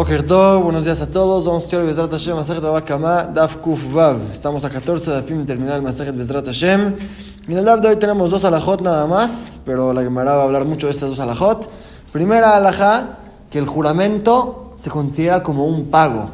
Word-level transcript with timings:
Okerto, 0.00 0.60
buenos 0.60 0.84
días 0.84 1.00
a 1.00 1.08
todos. 1.08 1.44
Vamos 1.44 1.64
a 1.64 1.66
estudiar 1.66 1.84
Bezrat 1.84 2.12
Hashem, 2.12 2.36
Masajet 2.36 2.62
Babakama, 2.62 3.24
Daf 3.24 3.56
Kuf 3.56 3.92
Vav. 3.92 4.30
Estamos 4.30 4.64
a 4.64 4.70
14 4.70 5.10
de 5.10 5.22
Pim 5.24 5.44
terminar 5.44 5.74
el 5.74 5.82
Masajet 5.82 6.16
Bezrat 6.16 6.46
Hashem. 6.46 6.94
Y 7.48 7.50
en 7.50 7.58
el 7.58 7.64
Daf 7.64 7.80
de 7.80 7.88
hoy 7.88 7.96
tenemos 7.96 8.30
dos 8.30 8.44
alajot 8.44 8.80
nada 8.80 9.08
más, 9.08 9.60
pero 9.66 9.92
la 9.92 10.04
Gemara 10.04 10.36
va 10.36 10.42
a 10.42 10.44
hablar 10.44 10.66
mucho 10.66 10.86
de 10.86 10.92
estas 10.92 11.08
dos 11.08 11.18
alajot. 11.18 11.68
Primera 12.12 12.54
alajá, 12.54 13.18
que 13.50 13.58
el 13.58 13.66
juramento 13.66 14.72
se 14.76 14.88
considera 14.88 15.42
como 15.42 15.66
un 15.66 15.86
pago. 15.86 16.30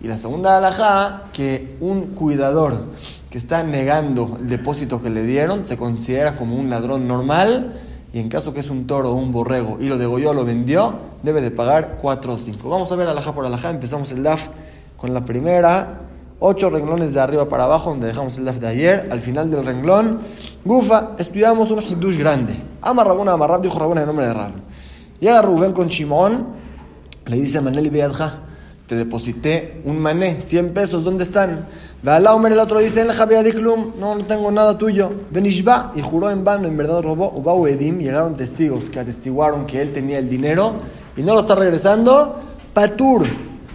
Y 0.00 0.08
la 0.08 0.16
segunda 0.16 0.56
alajá, 0.56 1.24
que 1.34 1.76
un 1.80 2.14
cuidador 2.14 2.82
que 3.28 3.36
está 3.36 3.62
negando 3.62 4.38
el 4.40 4.48
depósito 4.48 5.02
que 5.02 5.10
le 5.10 5.24
dieron 5.24 5.66
se 5.66 5.76
considera 5.76 6.36
como 6.36 6.56
un 6.56 6.70
ladrón 6.70 7.06
normal 7.06 7.74
y 8.12 8.18
en 8.18 8.28
caso 8.28 8.52
que 8.52 8.60
es 8.60 8.68
un 8.68 8.86
toro 8.86 9.10
o 9.10 9.14
un 9.14 9.32
borrego 9.32 9.78
y 9.80 9.88
lo 9.88 9.96
degolló, 9.96 10.34
lo 10.34 10.44
vendió, 10.44 10.94
debe 11.22 11.40
de 11.40 11.50
pagar 11.50 11.98
4 12.00 12.34
o 12.34 12.38
5. 12.38 12.68
Vamos 12.68 12.92
a 12.92 12.96
ver 12.96 13.08
alhaja 13.08 13.34
por 13.34 13.46
alhaja. 13.46 13.70
Empezamos 13.70 14.12
el 14.12 14.22
DAF 14.22 14.48
con 14.98 15.14
la 15.14 15.24
primera. 15.24 16.00
Ocho 16.38 16.68
renglones 16.68 17.14
de 17.14 17.20
arriba 17.20 17.48
para 17.48 17.64
abajo, 17.64 17.90
donde 17.90 18.08
dejamos 18.08 18.36
el 18.36 18.44
DAF 18.44 18.56
de 18.56 18.66
ayer. 18.66 19.08
Al 19.10 19.20
final 19.20 19.50
del 19.50 19.64
renglón, 19.64 20.20
Gufa, 20.64 21.12
estudiamos 21.16 21.70
un 21.70 21.80
hidush 21.82 22.18
grande. 22.18 22.54
Ama 22.82 23.04
Rabuna, 23.04 23.32
Amarrab, 23.32 23.62
dijo 23.62 23.78
Rabuna 23.78 24.02
en 24.02 24.06
nombre 24.08 24.26
de 24.26 24.34
Rab. 24.34 24.52
Llega 25.20 25.40
Rubén 25.40 25.72
con 25.72 25.88
Shimón, 25.88 26.48
le 27.26 27.36
dice 27.36 27.58
a 27.58 27.62
Maneli 27.62 27.90
Beadja, 27.90 28.40
deposité 28.96 29.80
un 29.84 29.98
mané, 29.98 30.40
100 30.40 30.72
pesos, 30.72 31.04
¿dónde 31.04 31.24
están? 31.24 31.66
Omer 32.04 32.52
el 32.52 32.58
otro 32.58 32.80
dice, 32.80 33.00
en 33.00 33.08
la 33.08 33.14
no, 33.14 34.16
no 34.16 34.24
tengo 34.26 34.50
nada 34.50 34.76
tuyo. 34.76 35.12
Benishba, 35.30 35.92
y 35.94 36.02
juró 36.02 36.30
en 36.30 36.44
vano, 36.44 36.66
en 36.66 36.76
verdad 36.76 37.02
robó. 37.02 37.32
Ubau 37.32 37.66
Edim, 37.66 38.00
llegaron 38.00 38.34
testigos 38.34 38.84
que 38.90 38.98
atestiguaron 38.98 39.66
que 39.66 39.80
él 39.80 39.92
tenía 39.92 40.18
el 40.18 40.28
dinero 40.28 40.74
y 41.16 41.22
no 41.22 41.34
lo 41.34 41.40
está 41.40 41.54
regresando. 41.54 42.40
Patur, 42.74 43.26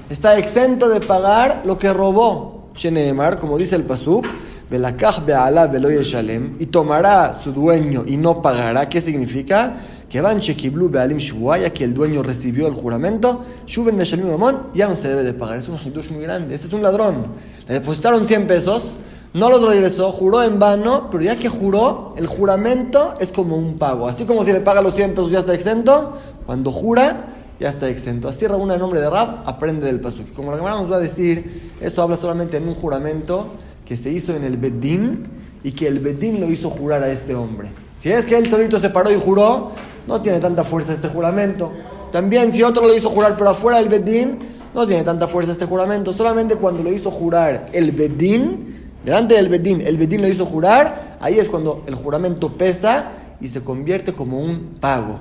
está 0.10 0.38
exento 0.38 0.90
de 0.90 1.00
pagar 1.00 1.62
lo 1.66 1.78
que 1.78 1.94
robó. 1.94 2.72
Sheneemar, 2.76 3.40
como 3.40 3.58
dice 3.58 3.76
el 3.76 3.84
Pasuk, 3.84 4.26
Belakach 4.70 5.26
Be'ala 5.26 5.68
Beloy 5.68 6.04
Shalem, 6.04 6.58
y 6.60 6.66
tomará 6.66 7.34
su 7.34 7.52
dueño 7.54 8.04
y 8.06 8.18
no 8.18 8.42
pagará. 8.42 8.90
¿Qué 8.90 9.00
significa? 9.00 9.78
Que 10.10 10.22
van 10.22 10.40
Shekiblu 10.40 10.90
Be'alim 10.90 11.18
ya 11.20 11.70
que 11.72 11.84
el 11.84 11.94
dueño 11.94 12.24
recibió 12.24 12.68
el 12.68 12.74
juramento, 12.74 13.44
Shuven 13.66 13.98
Meshalim 13.98 14.32
Amon, 14.32 14.68
ya 14.74 14.88
no 14.88 14.96
se 14.96 15.10
debe 15.10 15.24
de 15.24 15.34
pagar. 15.34 15.58
Es 15.58 15.68
un 15.68 15.78
hidush 15.78 16.12
muy 16.12 16.24
grande. 16.24 16.56
Ese 16.56 16.68
es 16.68 16.74
un 16.74 16.82
ladrón. 16.82 17.28
Le 17.68 17.74
depositaron 17.74 18.26
100 18.26 18.48
pesos, 18.48 18.96
no 19.34 19.50
los 19.50 19.68
regresó, 19.68 20.12
juró 20.12 20.44
en 20.44 20.60
vano, 20.60 21.10
pero 21.12 21.24
ya 21.24 21.38
que 21.38 21.50
juró, 21.50 22.14
el 22.18 22.28
juramento 22.28 23.16
es 23.20 23.32
como 23.32 23.58
un 23.58 23.78
pago. 23.78 24.08
Así 24.08 24.24
como 24.24 24.44
si 24.46 24.54
le 24.54 24.62
paga 24.62 24.82
los 24.82 24.96
100 24.96 25.12
pesos 25.12 25.32
ya 25.32 25.40
está 25.40 25.54
exento, 25.54 26.18
cuando 26.46 26.72
jura 26.72 27.36
ya 27.60 27.70
está 27.70 27.90
exento. 27.90 28.30
Así 28.30 28.48
Rabuna 28.48 28.76
en 28.76 28.80
nombre 28.80 29.02
de 29.02 29.10
Rab 29.10 29.44
aprende 29.46 29.86
del 29.86 30.00
Pasuk. 30.00 30.32
Como 30.34 30.52
la 30.52 30.58
Gemara 30.58 30.78
nos 30.78 30.92
va 30.92 30.98
a 30.98 31.00
decir, 31.00 31.74
esto 31.82 32.02
habla 32.02 32.16
solamente 32.16 32.58
en 32.58 32.68
un 32.68 32.76
juramento 32.76 33.48
que 33.86 33.98
se 33.98 34.12
hizo 34.12 34.36
en 34.36 34.44
el 34.44 34.58
Bedín 34.58 35.28
y 35.64 35.72
que 35.72 35.88
el 35.88 36.00
Bedín 36.00 36.40
lo 36.40 36.50
hizo 36.50 36.70
jurar 36.70 37.04
a 37.04 37.10
este 37.10 37.36
hombre. 37.36 37.70
Si 38.00 38.12
es 38.12 38.26
que 38.26 38.38
él 38.38 38.50
solito 38.50 38.80
se 38.80 38.90
paró 38.90 39.12
y 39.12 39.20
juró, 39.20 39.72
no 40.08 40.22
tiene 40.22 40.40
tanta 40.40 40.64
fuerza 40.64 40.94
este 40.94 41.08
juramento. 41.08 41.72
También 42.12 42.54
si 42.54 42.64
otro 42.64 42.86
lo 42.86 42.96
hizo 42.96 43.10
jurar 43.10 43.36
pero 43.38 43.50
afuera 43.50 43.80
del 43.80 43.90
Bedín, 43.90 44.40
no 44.74 44.86
tiene 44.86 45.04
tanta 45.04 45.28
fuerza 45.28 45.52
este 45.52 45.66
juramento. 45.66 46.14
Solamente 46.14 46.56
cuando 46.56 46.84
lo 46.84 46.94
hizo 46.94 47.10
jurar 47.12 47.68
el 47.74 47.92
Bedín, 47.92 48.92
delante 49.04 49.36
del 49.36 49.50
Bedín, 49.50 49.82
el 49.82 49.98
Bedín 49.98 50.22
lo 50.22 50.28
hizo 50.28 50.46
jurar, 50.46 51.18
ahí 51.20 51.40
es 51.40 51.50
cuando 51.50 51.84
el 51.88 51.96
juramento 51.96 52.54
pesa 52.54 53.12
y 53.42 53.48
se 53.48 53.62
convierte 53.62 54.14
como 54.14 54.40
un 54.40 54.78
pago. 54.80 55.20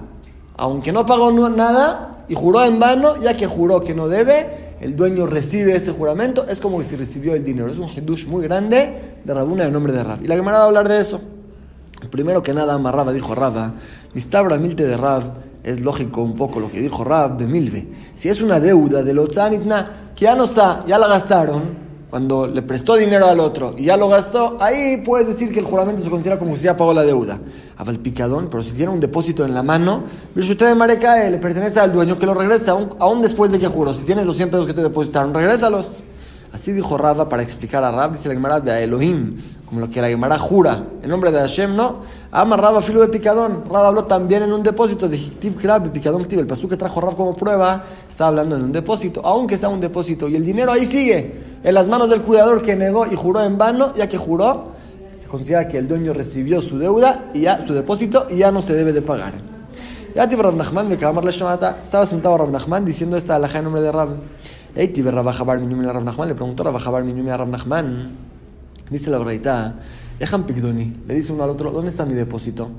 Aunque 0.57 0.93
no 0.93 1.05
pagó 1.05 1.31
nada 1.49 2.25
y 2.29 2.35
juró 2.35 2.65
en 2.65 2.79
vano, 2.79 3.21
ya 3.21 3.37
que 3.37 3.47
juró 3.47 3.81
que 3.81 3.95
no 3.95 4.09
debe, 4.09 4.75
el 4.81 4.97
dueño 4.97 5.27
recibe 5.27 5.75
ese 5.77 5.93
juramento, 5.93 6.47
es 6.49 6.61
como 6.61 6.83
si 6.83 6.97
recibió 6.97 7.35
el 7.35 7.45
dinero. 7.45 7.71
Es 7.71 7.79
un 7.79 7.89
hidush 7.89 8.27
muy 8.27 8.43
grande 8.45 9.19
de 9.25 9.35
Rabuna 9.35 9.65
en 9.65 9.73
nombre 9.73 9.93
de 9.93 10.03
Rab. 10.03 10.23
Y 10.23 10.27
la 10.27 10.35
Gemara 10.35 10.59
va 10.59 10.65
a 10.65 10.67
hablar 10.67 10.89
de 10.89 11.01
eso. 11.01 11.21
Primero 12.11 12.43
que 12.43 12.53
nada, 12.53 12.75
Amarraba 12.75 13.13
dijo 13.13 13.35
Raba, 13.35 13.75
Mistabra 14.15 14.59
Milte 14.59 14.87
de 14.87 14.97
Rab, 14.97 15.23
es 15.63 15.81
lógico 15.81 16.23
un 16.23 16.37
poco 16.37 16.61
lo 16.61 16.71
que 16.71 16.81
dijo 16.81 17.05
Rab 17.05 17.39
de 17.39 17.47
Milve. 17.47 17.89
Si 18.17 18.29
es 18.29 18.41
una 18.41 18.61
deuda 18.61 19.03
de 19.03 19.15
los 19.15 19.31
Tzanitna, 19.31 20.13
que 20.15 20.27
ya 20.27 20.35
no 20.35 20.45
está, 20.45 20.85
ya 20.87 20.99
la 20.99 21.09
gastaron, 21.09 21.87
cuando 22.11 22.47
le 22.47 22.63
prestó 22.63 22.95
dinero 22.95 23.27
al 23.27 23.41
otro 23.41 23.75
y 23.77 23.85
ya 23.85 23.97
lo 23.97 24.09
gastó, 24.09 24.57
ahí 24.61 25.03
puedes 25.05 25.27
decir 25.27 25.53
que 25.53 25.59
el 25.59 25.65
juramento 25.65 26.03
se 26.03 26.11
considera 26.11 26.39
como 26.39 26.57
si 26.57 26.65
ya 26.65 26.77
pagó 26.77 26.95
la 26.95 27.03
deuda. 27.03 27.41
el 27.87 27.99
picadón, 27.99 28.49
pero 28.49 28.63
si 28.63 28.77
tiene 28.77 28.93
un 28.93 29.01
depósito 29.01 29.45
en 29.45 29.53
la 29.53 29.63
mano, 29.63 30.05
usted 30.35 30.69
de 30.69 30.75
Marecae 30.75 31.31
le 31.31 31.39
pertenece 31.39 31.81
al 31.81 31.93
dueño 31.93 32.19
que 32.19 32.27
lo 32.27 32.35
regresa, 32.35 32.73
aún, 32.99 33.23
después 33.23 33.51
de 33.51 33.59
que 33.59 33.67
juró. 33.67 33.93
Si 33.93 34.05
tienes 34.05 34.25
los 34.25 34.37
100 34.37 34.51
pesos 34.51 34.67
que 34.67 34.75
te 34.75 34.83
depositaron, 34.83 35.35
regrésalos. 35.35 36.03
Así 36.53 36.73
dijo 36.73 36.97
Rava 36.97 37.29
para 37.29 37.43
explicar 37.43 37.83
a 37.83 37.91
Rab, 37.91 38.13
dice 38.13 38.29
la 38.29 38.35
Gemara 38.35 38.61
de 38.61 38.85
Elohim, 38.85 39.37
como 39.67 39.81
lo 39.81 39.91
que 39.91 40.01
la 40.01 40.09
Gemara 40.09 40.39
jura, 40.39 40.85
en 41.03 41.11
nombre 41.11 41.33
de 41.33 41.41
Hashem, 41.41 41.75
no. 41.75 42.03
Ama 42.31 42.81
filo 42.81 43.01
de 43.01 43.09
picadón. 43.09 43.65
Rab 43.69 43.87
habló 43.87 44.05
también 44.05 44.45
en 44.45 44.53
un 44.53 44.63
depósito 44.63 45.09
de 45.09 45.17
Hiktiv 45.17 45.57
Krab, 45.57 45.91
picadón 45.91 46.27
El 46.31 46.47
pasú 46.47 46.69
que 46.69 46.77
trajo 46.77 47.01
Rab 47.01 47.17
como 47.17 47.35
prueba, 47.37 47.85
está 48.09 48.29
hablando 48.29 48.57
en 48.57 48.63
un 48.63 48.73
depósito, 48.73 49.21
aunque 49.25 49.57
sea 49.57 49.69
un 49.69 49.81
depósito, 49.81 50.29
y 50.29 50.37
el 50.37 50.45
dinero 50.45 50.71
ahí 50.71 50.87
sigue, 50.87 51.43
en 51.63 51.75
las 51.75 51.89
manos 51.89 52.09
del 52.09 52.23
cuidador 52.23 52.63
que 52.63 52.77
negó 52.77 53.07
y 53.07 53.17
juró 53.17 53.43
en 53.43 53.59
vano, 53.59 53.93
ya 53.97 54.09
que 54.09 54.17
juró, 54.17 54.73
se 55.21 55.27
considera 55.27 55.67
que 55.67 55.79
el 55.79 55.89
dueño 55.89 56.13
recibió 56.13 56.61
su 56.61 56.79
deuda 56.79 57.31
y 57.35 57.41
ya 57.43 57.67
su 57.67 57.75
depósito 57.75 58.29
y 58.31 58.37
ya 58.37 58.53
no 58.53 58.63
se 58.63 58.75
debe 58.75 58.93
de 58.93 59.03
pagar. 59.03 59.33
Ya 60.15 60.27
Rab 60.27 60.55
Nachman, 60.55 60.93
estaba 60.93 62.07
sentado 62.07 62.39
Rab 62.39 62.51
Nachman 62.51 62.85
diciendo 62.85 63.17
esta 63.17 63.35
alhaja 63.35 63.59
en 63.59 63.65
nombre 63.65 63.83
de 63.83 63.91
Rab. 63.91 64.09
Eiti 64.77 65.01
Rabba 65.01 65.33
Jabar 65.33 65.59
le 65.59 66.35
preguntó 66.35 66.63
Rabba 66.63 66.79
Jabar 66.79 67.03
a 67.03 67.37
Rav 67.39 67.49
Nachman, 67.49 68.11
dice 68.91 69.11
la 69.11 69.19
braita, 69.19 69.77
Ejan 70.19 70.45
Pigdoni, 70.45 70.97
le 71.07 71.15
dice 71.15 71.33
uno 71.33 71.45
al 71.45 71.51
otro, 71.51 71.71
¿dónde 71.71 71.91
está 71.91 72.05
mi 72.07 72.15
depósito? 72.15 72.71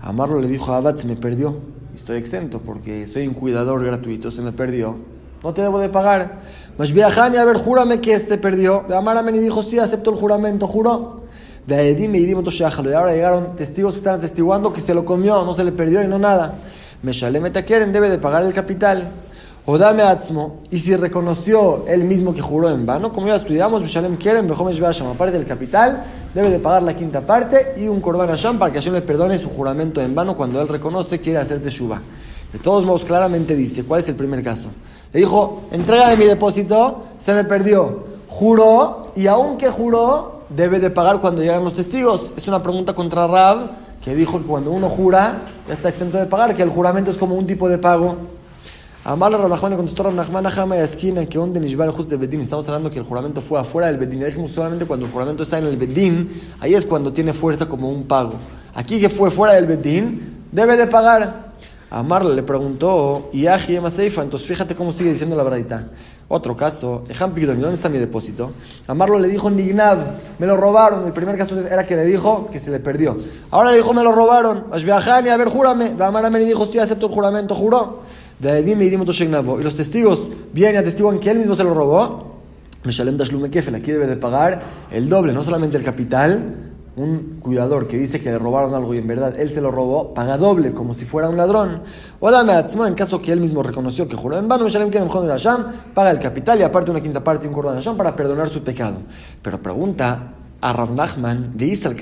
Amarlo 0.00 0.40
le 0.40 0.48
dijo 0.48 0.72
a 0.72 0.78
Abad, 0.78 0.96
se 0.96 1.06
me 1.06 1.16
perdió, 1.16 1.56
estoy 1.94 2.18
exento 2.18 2.60
porque 2.60 3.06
soy 3.06 3.26
un 3.26 3.34
cuidador 3.34 3.84
gratuito, 3.84 4.30
se 4.30 4.42
me 4.42 4.52
perdió, 4.52 4.96
no 5.42 5.52
te 5.52 5.62
debo 5.62 5.78
de 5.78 5.90
pagar. 5.90 6.40
Mas 6.78 6.92
viajani, 6.92 7.36
a 7.36 7.44
ver, 7.44 7.56
júrame 7.56 8.00
que 8.00 8.14
este 8.14 8.38
perdió. 8.38 8.84
Amaramen 8.92 9.36
y 9.36 9.38
dijo, 9.38 9.62
sí, 9.62 9.78
acepto 9.78 10.10
el 10.10 10.16
juramento, 10.16 10.66
juró. 10.66 11.22
De 11.66 11.90
Edim 11.90 12.14
y 12.14 12.18
y 12.20 12.92
ahora 12.92 13.12
llegaron 13.12 13.56
testigos 13.56 13.94
que 13.94 13.98
están 13.98 14.16
atestiguando 14.16 14.72
que 14.72 14.80
se 14.80 14.92
lo 14.94 15.04
comió, 15.04 15.44
no 15.44 15.54
se 15.54 15.64
le 15.64 15.72
perdió 15.72 16.02
y 16.02 16.06
no 16.06 16.18
nada. 16.18 16.54
Me 17.02 17.12
meta 17.40 17.62
quieren, 17.62 17.92
debe 17.92 18.08
de 18.08 18.18
pagar 18.18 18.44
el 18.44 18.54
capital. 18.54 19.08
O 19.66 19.78
dame 19.78 20.02
atzmo, 20.02 20.60
y 20.70 20.76
si 20.76 20.94
reconoció 20.94 21.86
él 21.86 22.04
mismo 22.04 22.34
que 22.34 22.42
juró 22.42 22.68
en 22.68 22.84
vano, 22.84 23.12
como 23.14 23.28
ya 23.28 23.36
estudiamos, 23.36 23.80
Bishalem 23.80 24.16
quieren, 24.16 24.46
Basham, 24.46 25.06
aparte 25.08 25.38
del 25.38 25.46
capital, 25.46 26.04
debe 26.34 26.50
de 26.50 26.58
pagar 26.58 26.82
la 26.82 26.94
quinta 26.94 27.22
parte 27.22 27.74
y 27.78 27.88
un 27.88 28.02
Korban 28.02 28.28
Hashem 28.28 28.58
para 28.58 28.70
que 28.70 28.78
Hashem 28.78 28.92
le 28.92 29.00
perdone 29.00 29.38
su 29.38 29.48
juramento 29.48 30.02
en 30.02 30.14
vano 30.14 30.36
cuando 30.36 30.60
él 30.60 30.68
reconoce 30.68 31.18
quiere 31.18 31.38
hacer 31.38 31.62
teshuva. 31.62 32.02
De 32.52 32.58
todos 32.58 32.84
modos, 32.84 33.06
claramente 33.06 33.56
dice, 33.56 33.84
¿cuál 33.84 34.00
es 34.00 34.08
el 34.10 34.16
primer 34.16 34.42
caso? 34.44 34.68
Le 35.14 35.20
dijo, 35.20 35.62
entrega 35.70 36.10
de 36.10 36.18
mi 36.18 36.26
depósito, 36.26 37.04
se 37.18 37.32
me 37.32 37.44
perdió. 37.44 38.04
Juró, 38.28 39.12
y 39.16 39.28
aunque 39.28 39.70
juró, 39.70 40.42
debe 40.50 40.78
de 40.78 40.90
pagar 40.90 41.20
cuando 41.20 41.40
llegan 41.40 41.64
los 41.64 41.72
testigos. 41.72 42.32
Es 42.36 42.46
una 42.46 42.62
pregunta 42.62 42.92
contra 42.92 43.26
Rab, 43.26 43.70
que 44.04 44.14
dijo 44.14 44.38
que 44.38 44.44
cuando 44.44 44.70
uno 44.70 44.90
jura, 44.90 45.38
ya 45.66 45.72
está 45.72 45.88
exento 45.88 46.18
de 46.18 46.26
pagar, 46.26 46.54
que 46.54 46.62
el 46.62 46.68
juramento 46.68 47.10
es 47.10 47.16
como 47.16 47.34
un 47.34 47.46
tipo 47.46 47.68
de 47.68 47.78
pago. 47.78 48.16
Amar 49.06 49.32
Nachman 49.32 49.70
le 49.70 49.76
contestó 49.76 50.02
Rav 50.02 50.14
Nachman 50.14 50.46
a 50.46 50.76
esquina 50.78 51.26
que 51.26 51.36
donde 51.36 51.60
Nishbar 51.60 51.90
Just 51.90 52.08
de 52.08 52.16
Bedín. 52.16 52.40
Estamos 52.40 52.66
hablando 52.68 52.90
que 52.90 52.98
el 52.98 53.04
juramento 53.04 53.42
fue 53.42 53.60
afuera 53.60 53.88
del 53.88 53.98
Bedín. 53.98 54.24
Dijimos 54.24 54.52
solamente 54.52 54.86
cuando 54.86 55.04
el 55.04 55.12
juramento 55.12 55.42
está 55.42 55.58
en 55.58 55.66
el 55.66 55.76
Bedín, 55.76 56.40
ahí 56.58 56.74
es 56.74 56.86
cuando 56.86 57.12
tiene 57.12 57.34
fuerza 57.34 57.66
como 57.66 57.90
un 57.90 58.04
pago. 58.04 58.32
Aquí 58.74 58.98
que 58.98 59.10
fue 59.10 59.30
fuera 59.30 59.52
del 59.52 59.66
Bedín, 59.66 60.46
debe 60.50 60.78
de 60.78 60.86
pagar. 60.86 61.52
Amar 61.90 62.24
le 62.24 62.42
preguntó, 62.42 63.28
y 63.34 63.44
Seifa, 63.44 64.22
entonces 64.22 64.48
fíjate 64.48 64.74
cómo 64.74 64.90
sigue 64.90 65.10
diciendo 65.10 65.36
la 65.36 65.42
verdad. 65.42 65.86
Otro 66.26 66.56
caso, 66.56 67.04
Ejam 67.10 67.34
¿dónde 67.34 67.74
está 67.74 67.90
mi 67.90 67.98
depósito? 67.98 68.52
Amarlo 68.86 69.18
le 69.18 69.28
dijo 69.28 69.50
Nignad, 69.50 69.98
me 70.38 70.46
lo 70.46 70.56
robaron. 70.56 71.06
El 71.06 71.12
primer 71.12 71.36
caso 71.36 71.60
era 71.60 71.84
que 71.84 71.94
le 71.94 72.06
dijo 72.06 72.48
que 72.50 72.58
se 72.58 72.70
le 72.70 72.80
perdió. 72.80 73.14
Ahora 73.50 73.70
le 73.70 73.76
dijo, 73.76 73.92
me 73.92 74.02
lo 74.02 74.10
robaron. 74.12 74.64
Ashbeahani, 74.72 75.28
a 75.28 75.36
ver, 75.36 75.48
júrame. 75.48 75.94
Amarame 76.00 76.38
le 76.38 76.46
dijo, 76.46 76.64
sí, 76.64 76.78
acepto 76.78 77.06
el 77.06 77.12
juramento, 77.12 77.54
juró. 77.54 78.00
Y 78.42 79.62
los 79.62 79.74
testigos 79.74 80.30
vienen 80.52 80.74
y 80.76 80.78
atestiguan 80.78 81.18
que 81.18 81.30
él 81.30 81.38
mismo 81.38 81.54
se 81.54 81.64
lo 81.64 81.74
robó. 81.74 82.34
Meshalem 82.84 83.16
Tashlume 83.16 83.50
Kefel, 83.50 83.74
aquí 83.74 83.92
debe 83.92 84.06
de 84.06 84.16
pagar 84.16 84.60
el 84.90 85.08
doble, 85.08 85.32
no 85.32 85.42
solamente 85.42 85.76
el 85.76 85.82
capital. 85.82 86.56
Un 86.96 87.40
cuidador 87.40 87.88
que 87.88 87.98
dice 87.98 88.20
que 88.20 88.30
le 88.30 88.38
robaron 88.38 88.72
algo 88.72 88.94
y 88.94 88.98
en 88.98 89.06
verdad 89.08 89.34
él 89.36 89.50
se 89.50 89.60
lo 89.60 89.72
robó, 89.72 90.14
paga 90.14 90.38
doble, 90.38 90.72
como 90.72 90.94
si 90.94 91.04
fuera 91.04 91.28
un 91.28 91.36
ladrón. 91.36 91.82
O 92.20 92.30
dame 92.30 92.52
en 92.52 92.94
caso 92.94 93.20
que 93.20 93.32
él 93.32 93.40
mismo 93.40 93.64
reconoció 93.64 94.06
que 94.06 94.14
juró 94.14 94.38
en 94.38 94.46
vano, 94.46 94.66
paga 95.92 96.10
el 96.10 96.18
capital 96.20 96.60
y 96.60 96.62
aparte 96.62 96.92
una 96.92 97.00
quinta 97.00 97.24
parte 97.24 97.46
y 97.46 97.48
un 97.48 97.54
cordón 97.54 97.96
para 97.96 98.14
perdonar 98.14 98.48
su 98.48 98.62
pecado. 98.62 98.98
Pero 99.42 99.60
pregunta, 99.60 100.34
a 100.64 100.72
Rav 100.72 100.92
Nachman 100.92 101.52
de 101.58 101.66
Isal 101.66 101.94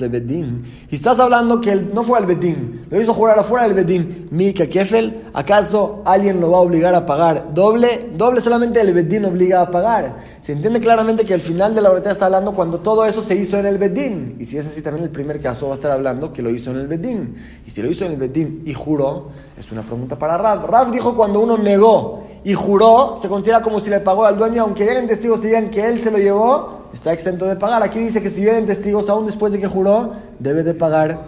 le 0.00 0.08
Bedín. 0.08 0.64
Y 0.90 0.94
estás 0.94 1.18
hablando 1.18 1.60
que 1.60 1.72
él 1.72 1.90
no 1.92 2.02
fue 2.02 2.18
al 2.18 2.24
Bedín, 2.24 2.86
lo 2.88 2.98
hizo 2.98 3.12
jurar 3.12 3.38
afuera 3.38 3.68
del 3.68 3.74
Bedín. 3.74 4.28
Mika 4.30 4.66
Kefel, 4.66 5.24
¿acaso 5.34 6.00
alguien 6.06 6.40
lo 6.40 6.50
va 6.50 6.56
a 6.56 6.60
obligar 6.62 6.94
a 6.94 7.04
pagar 7.04 7.52
doble? 7.52 8.08
Doble 8.16 8.40
solamente 8.40 8.80
el 8.80 8.94
Bedín 8.94 9.26
obliga 9.26 9.60
a 9.60 9.70
pagar. 9.70 10.16
Se 10.42 10.52
entiende 10.52 10.80
claramente 10.80 11.26
que 11.26 11.34
al 11.34 11.40
final 11.40 11.74
de 11.74 11.82
la 11.82 11.90
brecha 11.90 12.10
está 12.10 12.24
hablando 12.24 12.54
cuando 12.54 12.80
todo 12.80 13.04
eso 13.04 13.20
se 13.20 13.34
hizo 13.34 13.58
en 13.58 13.66
el 13.66 13.76
Bedín. 13.76 14.36
Y 14.38 14.46
si 14.46 14.56
es 14.56 14.66
así, 14.66 14.80
también 14.80 15.04
el 15.04 15.10
primer 15.10 15.38
caso 15.38 15.66
va 15.66 15.72
a 15.72 15.74
estar 15.74 15.90
hablando 15.90 16.32
que 16.32 16.40
lo 16.40 16.48
hizo 16.48 16.70
en 16.70 16.78
el 16.78 16.86
Bedín. 16.86 17.34
Y 17.66 17.70
si 17.70 17.82
lo 17.82 17.90
hizo 17.90 18.06
en 18.06 18.12
el 18.12 18.16
Bedín 18.16 18.62
y 18.64 18.72
juró, 18.72 19.32
es 19.54 19.70
una 19.70 19.82
pregunta 19.82 20.18
para 20.18 20.38
Rav. 20.38 20.64
Rav 20.64 20.90
dijo 20.90 21.14
cuando 21.14 21.40
uno 21.40 21.58
negó 21.58 22.24
y 22.42 22.54
juró, 22.54 23.18
se 23.20 23.28
considera 23.28 23.60
como 23.60 23.80
si 23.80 23.90
le 23.90 24.00
pagó 24.00 24.24
al 24.24 24.38
dueño, 24.38 24.62
aunque 24.62 24.86
lleguen 24.86 25.08
testigos 25.08 25.40
y 25.44 25.48
digan 25.48 25.70
que 25.70 25.86
él 25.86 26.00
se 26.00 26.10
lo 26.10 26.16
llevó, 26.16 26.77
está 26.92 27.12
exento 27.12 27.46
de 27.46 27.56
pagar. 27.56 27.82
Aquí 27.82 27.98
dice 27.98 28.22
que 28.22 28.30
si 28.30 28.40
vienen 28.40 28.66
testigos 28.66 29.08
aún 29.08 29.26
después 29.26 29.52
de 29.52 29.60
que 29.60 29.66
juró, 29.66 30.12
debe 30.38 30.62
de 30.62 30.74
pagar. 30.74 31.24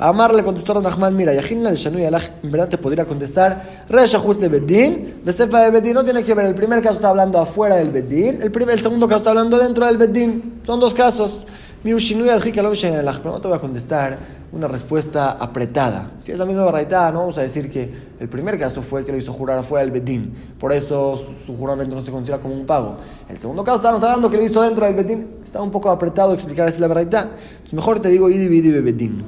Amar 0.00 0.32
le 0.32 0.42
contestó 0.42 0.78
a 0.78 0.80
Nachman, 0.80 1.14
mira, 1.14 1.34
Yajin 1.34 1.66
el 1.66 1.74
Shanu 1.74 1.98
y 1.98 2.04
en 2.04 2.50
verdad 2.50 2.70
te 2.70 2.78
podría 2.78 3.04
contestar, 3.04 3.84
Re 3.86 4.06
de 4.06 4.48
Bedín, 4.48 5.20
Besefa 5.22 5.64
de 5.64 5.70
Bedín, 5.70 5.92
no 5.92 6.02
tiene 6.02 6.24
que 6.24 6.32
ver, 6.32 6.46
el 6.46 6.54
primer 6.54 6.80
caso 6.80 6.94
está 6.94 7.10
hablando 7.10 7.38
afuera 7.38 7.76
del 7.76 7.90
Bedín, 7.90 8.40
el, 8.40 8.50
primer, 8.50 8.76
el 8.76 8.82
segundo 8.82 9.06
caso 9.06 9.18
está 9.18 9.30
hablando 9.30 9.58
dentro 9.58 9.84
del 9.84 9.98
Bedín, 9.98 10.60
son 10.64 10.80
dos 10.80 10.94
casos. 10.94 11.46
Mi 11.82 11.92
no 11.92 13.40
te 13.40 13.48
voy 13.48 13.56
a 13.56 13.58
contestar 13.58 14.18
una 14.52 14.68
respuesta 14.68 15.30
apretada. 15.30 16.10
Si 16.20 16.30
es 16.30 16.38
la 16.38 16.44
misma 16.44 16.70
verdad, 16.70 17.10
no 17.10 17.20
vamos 17.20 17.38
a 17.38 17.40
decir 17.40 17.70
que 17.70 17.90
el 18.18 18.28
primer 18.28 18.58
caso 18.58 18.82
fue 18.82 19.02
que 19.02 19.12
lo 19.12 19.16
hizo 19.16 19.32
jurar 19.32 19.56
afuera 19.56 19.82
del 19.82 19.90
Bedín, 19.90 20.34
por 20.58 20.74
eso 20.74 21.16
su, 21.16 21.56
juramento 21.56 21.96
no 21.96 22.02
se 22.02 22.10
considera 22.10 22.38
como 22.38 22.52
un 22.54 22.66
pago. 22.66 22.98
El 23.30 23.38
segundo 23.38 23.64
caso 23.64 23.76
estamos 23.76 24.02
hablando 24.02 24.30
que 24.30 24.36
lo 24.36 24.42
hizo 24.42 24.60
dentro 24.60 24.84
del 24.84 24.94
Bedín, 24.94 25.36
está 25.42 25.62
un 25.62 25.70
poco 25.70 25.88
apretado 25.88 26.34
explicar 26.34 26.68
así 26.68 26.82
la 26.82 26.88
verdad. 26.88 27.30
Entonces 27.50 27.72
mejor 27.72 28.00
te 28.00 28.10
digo 28.10 28.28
Idi 28.28 28.46
Bidi 28.46 28.72
Bedín. 28.72 29.24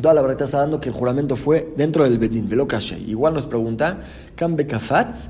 Toda 0.00 0.14
la 0.14 0.22
verdad 0.22 0.42
está 0.42 0.58
dando 0.58 0.78
que 0.78 0.88
el 0.88 0.94
juramento 0.94 1.34
fue 1.34 1.74
dentro 1.76 2.04
del 2.04 2.16
Bedín, 2.16 2.48
velo 2.48 2.68
Igual 3.04 3.34
nos 3.34 3.48
pregunta, 3.48 3.98
¿Cambe 4.36 4.68
Kafatz? 4.68 5.28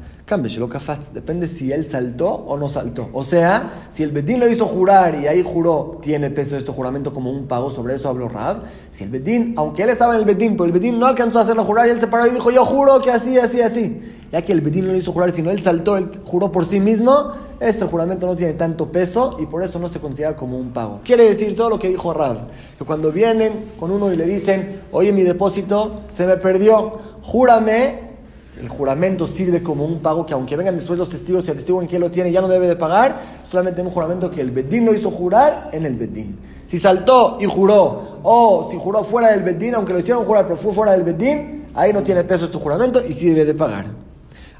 Depende 1.12 1.46
si 1.46 1.72
él 1.72 1.84
saltó 1.84 2.28
o 2.28 2.56
no 2.56 2.68
saltó. 2.68 3.08
O 3.12 3.24
sea, 3.24 3.86
si 3.90 4.02
el 4.02 4.12
Bedín 4.12 4.40
lo 4.40 4.48
hizo 4.48 4.66
jurar 4.66 5.20
y 5.20 5.26
ahí 5.26 5.42
juró, 5.42 5.98
tiene 6.02 6.30
peso 6.30 6.56
este 6.56 6.72
juramento 6.72 7.12
como 7.12 7.30
un 7.30 7.46
pago, 7.46 7.70
sobre 7.70 7.94
eso 7.94 8.08
habló 8.08 8.28
Rab. 8.28 8.62
Si 8.90 9.04
el 9.04 9.10
Bedín, 9.10 9.54
aunque 9.56 9.82
él 9.82 9.90
estaba 9.90 10.14
en 10.14 10.20
el 10.20 10.24
Bedín, 10.24 10.52
pero 10.52 10.64
el 10.64 10.72
Bedín 10.72 10.98
no 10.98 11.06
alcanzó 11.06 11.38
a 11.38 11.42
hacerlo 11.42 11.64
jurar 11.64 11.88
y 11.88 11.90
él 11.90 12.00
se 12.00 12.06
paró 12.06 12.26
y 12.26 12.30
dijo, 12.30 12.50
yo 12.50 12.64
juro 12.64 13.00
que 13.02 13.10
así, 13.10 13.38
así, 13.38 13.60
así. 13.60 14.00
Ya 14.30 14.42
que 14.42 14.52
el 14.52 14.62
Bedín 14.62 14.86
no 14.86 14.92
lo 14.92 14.98
hizo 14.98 15.12
jurar, 15.12 15.30
sino 15.32 15.50
él 15.50 15.60
saltó, 15.60 15.96
él 15.98 16.10
juró 16.24 16.50
por 16.50 16.66
sí 16.66 16.80
mismo, 16.80 17.32
este 17.60 17.84
juramento 17.84 18.26
no 18.26 18.34
tiene 18.34 18.54
tanto 18.54 18.90
peso 18.90 19.36
y 19.38 19.46
por 19.46 19.62
eso 19.62 19.78
no 19.78 19.88
se 19.88 20.00
considera 20.00 20.34
como 20.34 20.58
un 20.58 20.70
pago. 20.70 21.00
Quiere 21.04 21.24
decir 21.24 21.54
todo 21.54 21.68
lo 21.68 21.78
que 21.78 21.88
dijo 21.88 22.14
Rab, 22.14 22.48
que 22.78 22.84
cuando 22.84 23.12
vienen 23.12 23.72
con 23.78 23.90
uno 23.90 24.12
y 24.12 24.16
le 24.16 24.24
dicen, 24.24 24.82
oye, 24.92 25.12
mi 25.12 25.22
depósito 25.22 26.00
se 26.10 26.26
me 26.26 26.36
perdió, 26.38 26.98
júrame 27.20 28.11
el 28.60 28.68
juramento 28.68 29.26
sirve 29.26 29.62
como 29.62 29.84
un 29.84 30.00
pago 30.00 30.26
que 30.26 30.34
aunque 30.34 30.56
vengan 30.56 30.74
después 30.74 30.98
los 30.98 31.08
testigos 31.08 31.46
y 31.48 31.50
atestiguan 31.50 31.86
que 31.86 31.98
lo 31.98 32.10
tiene, 32.10 32.30
ya 32.30 32.40
no 32.40 32.48
debe 32.48 32.68
de 32.68 32.76
pagar, 32.76 33.16
solamente 33.50 33.80
un 33.80 33.90
juramento 33.90 34.30
que 34.30 34.40
el 34.40 34.50
Bedín 34.50 34.84
lo 34.84 34.92
hizo 34.92 35.10
jurar 35.10 35.70
en 35.72 35.86
el 35.86 35.96
Bedín. 35.96 36.38
Si 36.66 36.78
saltó 36.78 37.38
y 37.40 37.46
juró, 37.46 38.18
o 38.22 38.68
si 38.70 38.76
juró 38.76 39.04
fuera 39.04 39.30
del 39.32 39.42
Bedín, 39.42 39.74
aunque 39.74 39.92
lo 39.92 40.00
hicieron 40.00 40.24
jurar, 40.24 40.44
pero 40.44 40.56
fue 40.56 40.72
fuera 40.72 40.92
del 40.92 41.02
Bedín, 41.02 41.66
ahí 41.74 41.92
no 41.92 42.02
tiene 42.02 42.24
peso 42.24 42.44
este 42.44 42.58
juramento 42.58 43.02
y 43.06 43.12
sí 43.12 43.28
debe 43.28 43.44
de 43.44 43.54
pagar. 43.54 43.86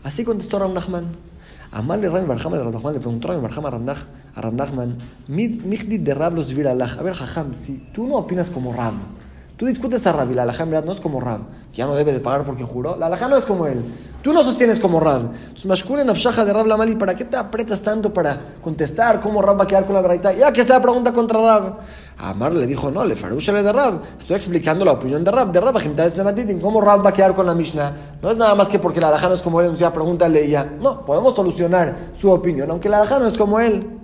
Así 0.03 0.25
contestó 0.25 0.59
Ram 0.59 0.73
Nachman. 0.73 1.33
Amal 1.71 2.03
le 2.03 2.09
Ram 2.11 2.27
Barham 2.27 2.93
le 2.93 3.01
preguntó 3.01 3.29
Ram 3.29 3.45
a 3.65 3.71
Ram 4.41 4.57
Nachman, 4.57 4.99
de 5.29 6.15
Rab 6.15 6.35
los 6.35 6.51
A 6.51 7.03
ver, 7.03 7.15
Jajam, 7.15 7.55
si 7.55 7.89
tú 7.95 8.07
no 8.07 8.17
opinas 8.17 8.51
como 8.51 8.75
Rab, 8.75 8.95
Tú 9.63 9.67
discutes 9.67 10.05
a 10.09 10.13
Rab 10.13 10.29
y 10.29 10.35
la 10.35 10.43
alajá 10.43 10.65
en 10.65 10.71
verdad 10.71 10.87
no 10.87 10.91
es 10.91 10.99
como 10.99 11.21
Rab, 11.21 11.43
ya 11.73 11.87
no 11.87 11.95
debe 11.95 12.13
de 12.13 12.19
pagar 12.19 12.45
porque 12.45 12.65
juró. 12.65 12.97
La 12.97 13.07
alajá 13.07 13.29
no 13.29 13.37
es 13.37 13.45
como 13.45 13.69
él. 13.69 13.81
Tú 14.21 14.33
no 14.33 14.43
sostienes 14.43 14.81
como 14.81 14.99
Rab. 14.99 15.21
Entonces, 15.21 15.67
Mashkule 15.67 16.05
Nafshaja 16.05 16.45
de 16.45 16.53
Rab 16.53 16.67
Lamali, 16.67 16.97
¿para 16.97 17.15
qué 17.15 17.25
te 17.25 17.37
apretas 17.37 17.81
tanto 17.81 18.13
para 18.13 18.57
contestar 18.61 19.21
cómo 19.21 19.41
Rab 19.41 19.61
va 19.61 19.63
a 19.63 19.67
quedar 19.69 19.85
con 19.85 19.95
la 19.95 20.01
verdad? 20.01 20.35
Ya 20.37 20.53
que 20.53 20.63
está 20.63 20.75
la 20.75 20.83
pregunta 20.83 21.13
contra 21.13 21.41
Rab. 21.41 21.79
Amar 22.19 22.53
le 22.55 22.67
dijo, 22.67 22.91
no, 22.91 23.05
le 23.05 23.15
le 23.15 23.63
de 23.63 23.73
Rab. 23.73 24.01
Estoy 24.19 24.35
explicando 24.35 24.85
la 24.85 24.91
opinión 24.91 25.23
de 25.23 25.31
Rab. 25.31 25.53
De 25.53 25.61
Rab, 25.61 25.81
¿cómo 26.61 26.81
Rab 26.81 27.07
va 27.07 27.11
a 27.11 27.13
quedar 27.13 27.33
con 27.33 27.47
la 27.47 27.55
Mishnah? 27.55 28.19
No 28.21 28.33
es 28.33 28.37
nada 28.37 28.57
más 28.57 28.69
que 28.69 28.81
porque 28.81 29.01
la 29.01 29.11
alajá 29.11 29.29
no 29.29 29.35
es 29.35 29.43
como 29.43 29.61
él, 29.61 29.67
entonces 29.67 29.89
pregúntale 29.91 30.49
ya. 30.49 30.65
No, 30.65 31.07
podemos 31.07 31.37
solucionar 31.37 32.11
su 32.21 32.33
opinión, 32.33 32.69
aunque 32.69 32.89
la 32.89 32.97
alajá 32.97 33.21
no 33.21 33.29
es 33.29 33.39
como 33.39 33.61
él. 33.61 34.02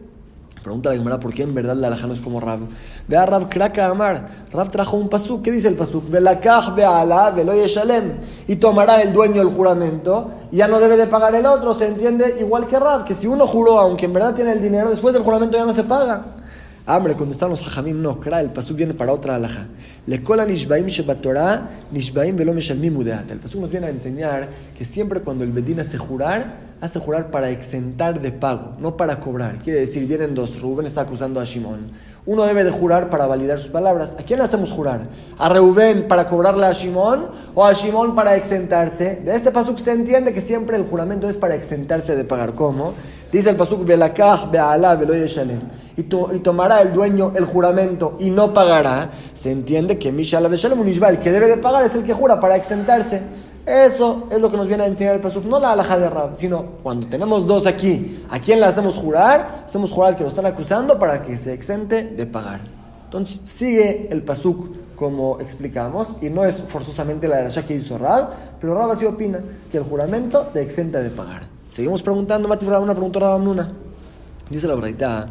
Pregunta 0.69 0.91
la 0.91 0.97
Gemara 0.97 1.19
por 1.19 1.33
qué 1.33 1.45
en 1.45 1.55
verdad 1.55 1.75
la 1.77 1.87
alhaja 1.87 2.07
no 2.07 2.13
es 2.13 2.21
como 2.21 2.41
Rab. 2.41 2.61
Ve 3.09 3.17
a 3.17 3.25
Rab 3.25 3.49
Kraka 3.49 3.87
Amar. 3.87 4.29
Rab 4.53 4.71
trajo 4.71 4.99
un 4.99 5.09
pasuk. 5.09 5.41
¿Qué 5.41 5.51
dice 5.51 5.67
el 5.67 5.77
pasuk? 5.77 6.11
Velakach 6.11 6.75
be'ala 6.75 7.31
velo 7.31 7.55
yeshalem. 7.55 8.19
Y 8.47 8.57
tomará 8.57 9.01
el 9.01 9.15
dueño 9.15 9.41
el 9.41 9.49
juramento 9.49 10.31
ya 10.53 10.69
no 10.69 10.79
debe 10.79 10.99
de 10.99 11.07
pagar 11.07 11.35
el 11.35 11.47
otro. 11.47 11.73
Se 11.73 11.87
entiende 11.87 12.37
igual 12.39 12.67
que 12.67 12.79
Rab, 12.79 13.05
que 13.07 13.15
si 13.15 13.27
uno 13.27 13.47
juró, 13.47 13.79
aunque 13.79 14.05
en 14.05 14.13
verdad 14.13 14.35
tiene 14.35 14.53
el 14.53 14.61
dinero, 14.61 14.91
después 14.91 15.15
del 15.15 15.23
juramento 15.23 15.57
ya 15.57 15.65
no 15.65 15.73
se 15.73 15.85
paga. 15.85 16.38
Hambre, 16.91 17.13
contestaron 17.17 17.51
los 17.51 17.61
hajamim, 17.61 18.01
no, 18.01 18.19
kra, 18.19 18.41
el 18.41 18.49
pasuk 18.49 18.79
viene 18.79 18.95
para 18.95 19.13
otra 19.13 19.35
alhaja. 19.35 19.67
Le 20.07 20.23
cola 20.23 20.47
nishbaim 20.47 20.87
shebatorah, 20.87 21.69
nishbaim 21.93 22.35
velo 22.35 22.55
meshalmim 22.55 22.97
udeat. 22.97 23.31
El 23.31 23.41
pasuk 23.41 23.61
nos 23.61 23.71
viene 23.71 23.89
a 23.89 23.91
enseñar 23.91 24.49
que 24.75 24.87
siempre 24.87 25.21
cuando 25.21 25.45
el 25.45 25.53
bedín 25.53 25.81
hace 25.81 25.99
jurar, 25.99 26.61
hace 26.81 26.99
jurar 26.99 27.31
para 27.31 27.51
exentar 27.51 28.23
de 28.23 28.33
pago, 28.33 28.73
no 28.79 28.97
para 28.97 29.21
cobrar. 29.21 29.59
Quiere 29.59 29.81
decir, 29.81 30.07
vienen 30.07 30.35
dos, 30.35 30.63
Rubén 30.63 30.87
está 30.87 31.03
acusando 31.03 31.41
a 31.41 31.45
Shimón. 31.45 31.91
Uno 32.25 32.45
debe 32.45 32.65
de 32.65 32.71
jurar 32.71 33.11
para 33.11 33.27
validar 33.27 33.59
sus 33.59 33.69
palabras. 33.69 34.17
¿A 34.19 34.23
quién 34.23 34.39
le 34.39 34.47
hacemos 34.47 34.71
jurar? 34.71 35.09
¿A 35.37 35.49
Reuben 35.51 36.09
para 36.09 36.27
cobrarle 36.27 36.65
a 36.65 36.73
Shimón 36.73 37.27
o 37.55 37.67
a 37.67 37.73
Shimón 37.75 38.15
para 38.15 38.35
exentarse? 38.35 39.17
De 39.25 39.35
este 39.35 39.51
pasuk 39.51 39.79
se 39.79 39.93
entiende 39.93 40.33
que 40.33 40.41
siempre 40.41 40.77
el 40.77 40.85
juramento 40.85 41.29
es 41.29 41.37
para 41.37 41.55
exentarse 41.55 42.17
de 42.17 42.25
pagar. 42.25 42.55
¿Cómo? 42.55 42.95
Dice 43.31 43.51
el 43.51 43.57
pasuk, 43.57 43.85
Velakach 43.85 44.51
be'alá 44.51 44.95
veloy 44.95 45.27
shalem. 45.27 45.61
Y, 45.97 46.03
y 46.03 46.39
tomará 46.39 46.81
el 46.81 46.93
dueño 46.93 47.33
el 47.35 47.45
juramento 47.45 48.17
y 48.19 48.31
no 48.31 48.53
pagará. 48.53 49.11
Se 49.35 49.51
entiende 49.51 49.99
que 49.99 50.11
Mishala 50.13 50.49
Shalem 50.49 50.87
el 50.87 51.19
que 51.19 51.31
debe 51.31 51.49
de 51.49 51.57
pagar 51.57 51.85
es 51.85 51.95
el 51.95 52.05
que 52.05 52.15
jura 52.15 52.41
para 52.41 52.57
exentarse. 52.57 53.21
Eso 53.69 54.29
es 54.31 54.41
lo 54.41 54.51
que 54.51 54.57
nos 54.57 54.67
viene 54.67 54.85
a 54.85 54.87
enseñar 54.87 55.15
el 55.15 55.21
Pasuk, 55.21 55.45
no 55.45 55.59
la 55.59 55.73
alhaja 55.73 55.99
de 55.99 56.09
Rab, 56.09 56.35
sino 56.35 56.65
cuando 56.83 57.07
tenemos 57.07 57.47
dos 57.47 57.67
aquí, 57.67 58.25
¿a 58.31 58.39
quién 58.39 58.61
le 58.61 58.67
hacemos 58.67 58.95
jurar? 58.95 59.65
Hacemos 59.67 59.93
jurar 59.93 60.13
al 60.13 60.17
que 60.17 60.23
lo 60.23 60.31
están 60.31 60.47
acusando 60.47 60.99
para 60.99 61.23
que 61.23 61.37
se 61.37 61.53
exente 61.53 62.03
de 62.03 62.25
pagar. 62.25 62.61
Entonces 63.05 63.43
sigue 63.45 64.09
el 64.11 64.23
Pasuk 64.23 64.95
como 64.97 65.39
explicamos, 65.39 66.09
y 66.23 66.31
no 66.31 66.47
es 66.47 66.57
forzosamente 66.57 67.29
la 67.29 67.41
alhaja 67.41 67.63
que 67.63 67.75
hizo 67.75 67.99
Rab, 67.99 68.31
pero 68.59 68.75
Rab 68.75 68.93
así 68.93 69.05
opina 69.05 69.39
que 69.71 69.77
el 69.77 69.85
juramento 69.85 70.47
te 70.51 70.63
exenta 70.63 71.01
de 71.01 71.11
pagar. 71.11 71.58
Seguimos 71.69 72.03
preguntando, 72.03 72.49
Mati 72.49 72.67
una 72.67 72.95
preguntó 72.95 73.21
Rab 73.21 73.41
Nuna. 73.41 73.73
Dice 74.51 74.67
la 74.67 74.75
verdad, 74.75 75.29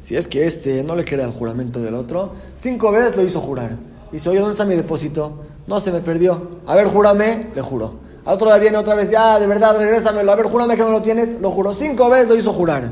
si 0.00 0.16
es 0.16 0.26
que 0.26 0.46
este 0.46 0.82
no 0.82 0.96
le 0.96 1.04
cree 1.04 1.22
al 1.22 1.32
juramento 1.32 1.80
del 1.80 1.94
otro, 1.94 2.32
cinco 2.54 2.90
veces 2.90 3.16
lo 3.16 3.22
hizo 3.22 3.40
jurar. 3.40 3.76
Dice, 4.10 4.28
oye, 4.30 4.38
¿dónde 4.38 4.52
está 4.52 4.64
mi 4.64 4.76
depósito? 4.76 5.40
No, 5.66 5.80
se 5.80 5.92
me 5.92 6.00
perdió. 6.00 6.60
A 6.66 6.74
ver, 6.74 6.86
júrame, 6.86 7.48
le 7.54 7.60
juro. 7.60 7.94
Al 8.24 8.36
otro 8.36 8.46
día 8.46 8.58
viene 8.58 8.78
otra 8.78 8.94
vez, 8.94 9.10
ya, 9.10 9.38
de 9.38 9.46
verdad, 9.46 9.76
regrésamelo. 9.76 10.32
A 10.32 10.36
ver, 10.36 10.46
júrame 10.46 10.76
que 10.76 10.82
no 10.82 10.90
lo 10.90 11.02
tienes, 11.02 11.38
lo 11.40 11.50
juro. 11.50 11.74
Cinco 11.74 12.08
veces 12.08 12.28
lo 12.28 12.36
hizo 12.36 12.52
jurar. 12.52 12.90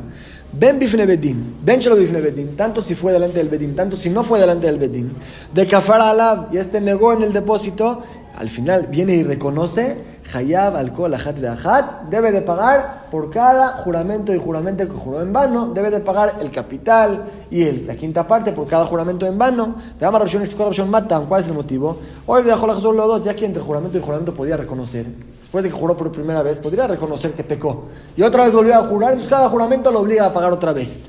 Ben 0.53 0.79
bifne 0.79 1.07
bedin, 1.07 1.57
ben 1.65 1.81
chelo 1.81 1.97
bifne 1.97 2.21
bedin, 2.21 2.55
tanto 2.57 2.83
si 2.83 2.95
fue 2.95 3.11
delante 3.11 3.39
del 3.39 3.49
bedín, 3.49 3.75
tanto 3.75 3.97
si 3.97 4.11
no 4.11 4.23
fue 4.23 4.39
delante 4.39 4.67
del 4.67 4.79
bedín. 4.79 5.13
De 5.55 5.67
kafara 5.67 6.11
alab, 6.11 6.53
y 6.53 6.59
este 6.59 6.79
negó 6.79 7.15
en 7.15 7.23
el 7.23 7.33
depósito, 7.33 8.03
al 8.37 8.51
final 8.51 8.89
viene 8.89 9.15
y 9.15 9.23
reconoce, 9.23 9.97
Hayab 10.33 10.77
alcohol 10.77 11.15
ajat 11.15 11.45
ajat, 11.45 12.09
debe 12.11 12.33
de 12.33 12.41
pagar 12.41 13.09
por 13.11 13.31
cada 13.31 13.69
juramento 13.77 14.35
y 14.35 14.39
juramento 14.39 14.87
que 14.87 14.95
juró 14.95 15.21
en 15.21 15.33
vano, 15.33 15.69
debe 15.75 15.91
de 15.91 16.01
pagar 16.01 16.37
el 16.41 16.51
capital 16.51 17.25
y 17.51 17.71
la 17.83 17.95
quinta 17.95 18.27
parte 18.27 18.53
por 18.53 18.67
cada 18.67 18.87
juramento 18.87 19.27
en 19.27 19.39
vano. 19.39 19.77
De 19.99 20.07
ambas 20.07 20.23
opciones, 20.23 20.55
opción 20.59 20.91
matan, 20.91 21.27
¿cuál 21.27 21.43
es 21.43 21.49
el 21.49 21.55
motivo? 21.55 21.99
Hoy 22.27 22.43
dejó 22.43 22.67
la 22.67 22.75
los 22.75 22.83
dos, 22.83 23.23
ya 23.25 23.35
que 23.35 23.45
entre 23.45 23.63
juramento 23.63 23.99
y 23.99 24.01
juramento 24.01 24.35
podía 24.35 24.57
reconocer, 24.57 25.07
después 25.39 25.65
de 25.65 25.71
que 25.71 25.77
juró 25.77 25.97
por 25.97 26.11
primera 26.11 26.43
vez, 26.43 26.59
podría 26.59 26.87
reconocer 26.87 27.33
que 27.33 27.45
pecó. 27.45 27.89
Y 28.17 28.23
otra 28.23 28.45
vez 28.45 28.53
volvió 28.53 28.77
a 28.77 28.83
jurar, 28.83 29.13
entonces 29.13 29.31
cada 29.31 29.49
juramento 29.49 29.91
lo 29.91 30.01
obliga 30.01 30.27
a 30.27 30.33
pagar 30.33 30.53
otra 30.53 30.73
vez. 30.73 31.09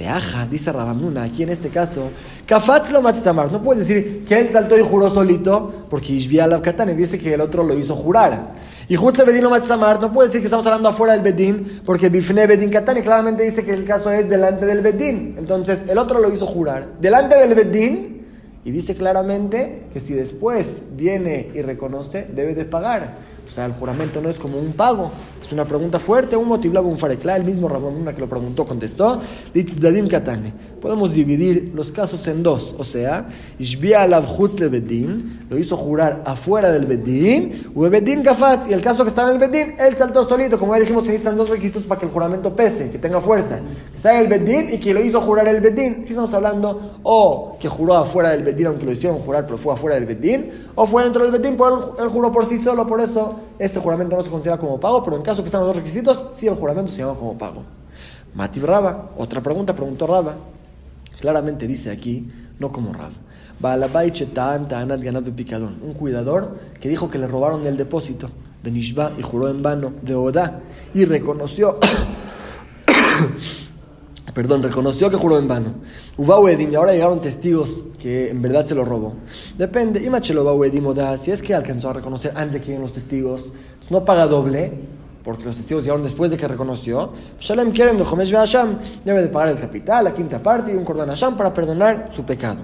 Veaja, 0.00 0.46
dice 0.46 0.72
Rabamuna, 0.72 1.24
aquí 1.24 1.42
en 1.42 1.50
este 1.50 1.68
caso, 1.68 2.08
Kafatz 2.46 2.90
lo 2.90 3.02
No 3.02 3.62
puedes 3.62 3.86
decir 3.86 4.24
que 4.24 4.38
él 4.38 4.50
saltó 4.50 4.78
y 4.78 4.80
juró 4.80 5.10
solito, 5.10 5.84
porque 5.90 6.14
Ishbia 6.14 6.46
la 6.46 6.62
Katane 6.62 6.94
dice 6.94 7.18
que 7.18 7.34
el 7.34 7.40
otro 7.42 7.62
lo 7.62 7.78
hizo 7.78 7.94
jurar. 7.94 8.54
Y 8.88 8.96
justo 8.96 9.26
Bedín 9.26 9.42
lo 9.42 9.50
no 9.50 10.10
puede 10.10 10.28
decir 10.28 10.40
que 10.40 10.46
estamos 10.46 10.64
hablando 10.64 10.88
afuera 10.88 11.12
del 11.12 11.20
Bedín, 11.20 11.82
porque 11.84 12.08
Bifne 12.08 12.46
Bedín 12.46 12.70
Katane 12.70 13.02
claramente 13.02 13.42
dice 13.42 13.62
que 13.62 13.74
el 13.74 13.84
caso 13.84 14.10
es 14.10 14.26
delante 14.26 14.64
del 14.64 14.80
Bedín. 14.80 15.34
Entonces, 15.36 15.84
el 15.86 15.98
otro 15.98 16.18
lo 16.18 16.32
hizo 16.32 16.46
jurar. 16.46 16.94
Delante 16.98 17.36
del 17.36 17.54
Bedín, 17.54 18.26
y 18.64 18.70
dice 18.70 18.94
claramente 18.94 19.82
que 19.92 20.00
si 20.00 20.14
después 20.14 20.80
viene 20.92 21.50
y 21.54 21.60
reconoce, 21.60 22.26
debe 22.34 22.54
de 22.54 22.64
pagar. 22.64 23.16
O 23.46 23.54
sea, 23.54 23.66
el 23.66 23.72
juramento 23.72 24.22
no 24.22 24.30
es 24.30 24.38
como 24.38 24.58
un 24.58 24.72
pago. 24.72 25.10
Es 25.40 25.52
una 25.52 25.64
pregunta 25.64 25.98
fuerte, 25.98 26.36
un 26.36 26.48
motivo, 26.48 26.80
un 26.82 26.98
farekla, 26.98 27.36
el 27.36 27.44
mismo 27.44 27.68
Rabamuna 27.68 28.14
que 28.14 28.20
lo 28.20 28.28
preguntó 28.28 28.64
contestó, 28.64 29.20
Dadim 29.54 30.06
Katane. 30.06 30.52
Podemos 30.80 31.14
dividir 31.14 31.72
los 31.74 31.90
casos 31.90 32.26
en 32.28 32.42
dos, 32.42 32.74
o 32.78 32.84
sea, 32.84 33.28
Ishbia 33.58 34.06
le 34.06 34.68
bedin, 34.68 35.46
lo 35.48 35.58
hizo 35.58 35.76
jurar 35.76 36.22
afuera 36.26 36.70
del 36.70 36.86
bedin, 36.86 37.70
u 37.74 37.88
bedin 37.88 38.22
kafatz, 38.22 38.68
y 38.68 38.72
el 38.72 38.80
caso 38.80 39.02
que 39.02 39.08
estaba 39.08 39.30
en 39.30 39.40
el 39.40 39.48
bedin, 39.48 39.74
él 39.78 39.96
saltó 39.96 40.28
solito, 40.28 40.58
como 40.58 40.74
ya 40.74 40.80
dijimos, 40.80 41.04
se 41.04 41.10
necesitan 41.10 41.36
dos 41.36 41.48
requisitos 41.48 41.84
para 41.84 41.98
que 41.98 42.06
el 42.06 42.12
juramento 42.12 42.54
pese, 42.54 42.90
que 42.90 42.98
tenga 42.98 43.20
fuerza, 43.20 43.58
que 43.92 44.08
en 44.08 44.16
el 44.16 44.26
bedin 44.28 44.74
y 44.74 44.78
que 44.78 44.94
lo 44.94 45.02
hizo 45.02 45.20
jurar 45.20 45.48
el 45.48 45.60
bedin. 45.60 46.00
Aquí 46.02 46.10
estamos 46.10 46.32
hablando, 46.34 46.98
o 47.02 47.56
que 47.58 47.68
juró 47.68 47.96
afuera 47.96 48.30
del 48.30 48.42
bedin, 48.42 48.66
aunque 48.68 48.84
lo 48.84 48.92
hicieron 48.92 49.18
jurar, 49.18 49.46
pero 49.46 49.58
fue 49.58 49.72
afuera 49.72 49.96
del 49.96 50.06
bedin, 50.06 50.50
o 50.74 50.86
fue 50.86 51.02
dentro 51.02 51.22
del 51.22 51.32
bedin, 51.32 51.56
pero 51.56 51.96
él 51.98 52.08
juró 52.08 52.30
por 52.30 52.46
sí 52.46 52.58
solo, 52.58 52.86
por 52.86 53.00
eso 53.00 53.49
este 53.60 53.78
juramento 53.78 54.16
no 54.16 54.22
se 54.22 54.30
considera 54.30 54.56
como 54.56 54.80
pago, 54.80 55.02
pero 55.02 55.16
en 55.16 55.22
caso 55.22 55.42
que 55.42 55.46
están 55.46 55.60
los 55.60 55.68
dos 55.68 55.76
requisitos, 55.76 56.24
sí 56.34 56.46
el 56.46 56.54
juramento 56.54 56.90
se 56.90 57.02
llama 57.02 57.14
como 57.14 57.36
pago. 57.36 57.62
Mati 58.34 58.58
Raba, 58.58 59.10
otra 59.18 59.42
pregunta, 59.42 59.76
preguntó 59.76 60.06
Raba. 60.06 60.36
Claramente 61.20 61.66
dice 61.66 61.90
aquí, 61.90 62.32
no 62.58 62.72
como 62.72 62.94
Rab. 62.94 63.12
Un 65.82 65.92
cuidador 65.92 66.58
que 66.80 66.88
dijo 66.88 67.10
que 67.10 67.18
le 67.18 67.26
robaron 67.26 67.66
el 67.66 67.76
depósito 67.76 68.30
de 68.62 68.70
Nishba 68.70 69.12
y 69.18 69.22
juró 69.22 69.50
en 69.50 69.62
vano 69.62 69.92
de 70.00 70.14
Odá 70.14 70.60
y 70.94 71.04
reconoció. 71.04 71.78
Perdón, 74.34 74.62
reconoció 74.62 75.10
que 75.10 75.16
juró 75.16 75.38
en 75.38 75.48
vano. 75.48 75.74
y 76.70 76.74
ahora 76.74 76.92
llegaron 76.92 77.20
testigos 77.20 77.82
que 77.98 78.30
en 78.30 78.42
verdad 78.42 78.64
se 78.64 78.74
lo 78.74 78.84
robó. 78.84 79.14
Depende, 79.58 80.04
si 81.16 81.30
es 81.30 81.42
que 81.42 81.54
alcanzó 81.54 81.90
a 81.90 81.94
reconocer 81.94 82.32
antes 82.36 82.54
de 82.54 82.60
que 82.60 82.66
lleguen 82.66 82.82
los 82.82 82.92
testigos, 82.92 83.52
no 83.90 84.04
paga 84.04 84.26
doble, 84.26 84.72
porque 85.30 85.44
los 85.44 85.56
testigos 85.56 85.84
llegaron 85.84 86.02
después 86.02 86.28
de 86.32 86.36
que 86.36 86.48
reconoció, 86.48 87.12
Shalem 87.38 87.70
quieren 87.70 87.96
de 87.96 88.02
Homesh 88.02 88.32
Hasham, 88.32 88.80
debe 89.04 89.22
de 89.22 89.28
pagar 89.28 89.50
el 89.50 89.60
capital, 89.60 90.02
la 90.02 90.12
quinta 90.12 90.42
parte 90.42 90.72
y 90.72 90.74
un 90.74 90.84
cordón 90.84 91.08
Hasham 91.08 91.36
para 91.36 91.54
perdonar 91.54 92.08
su 92.10 92.24
pecado. 92.24 92.62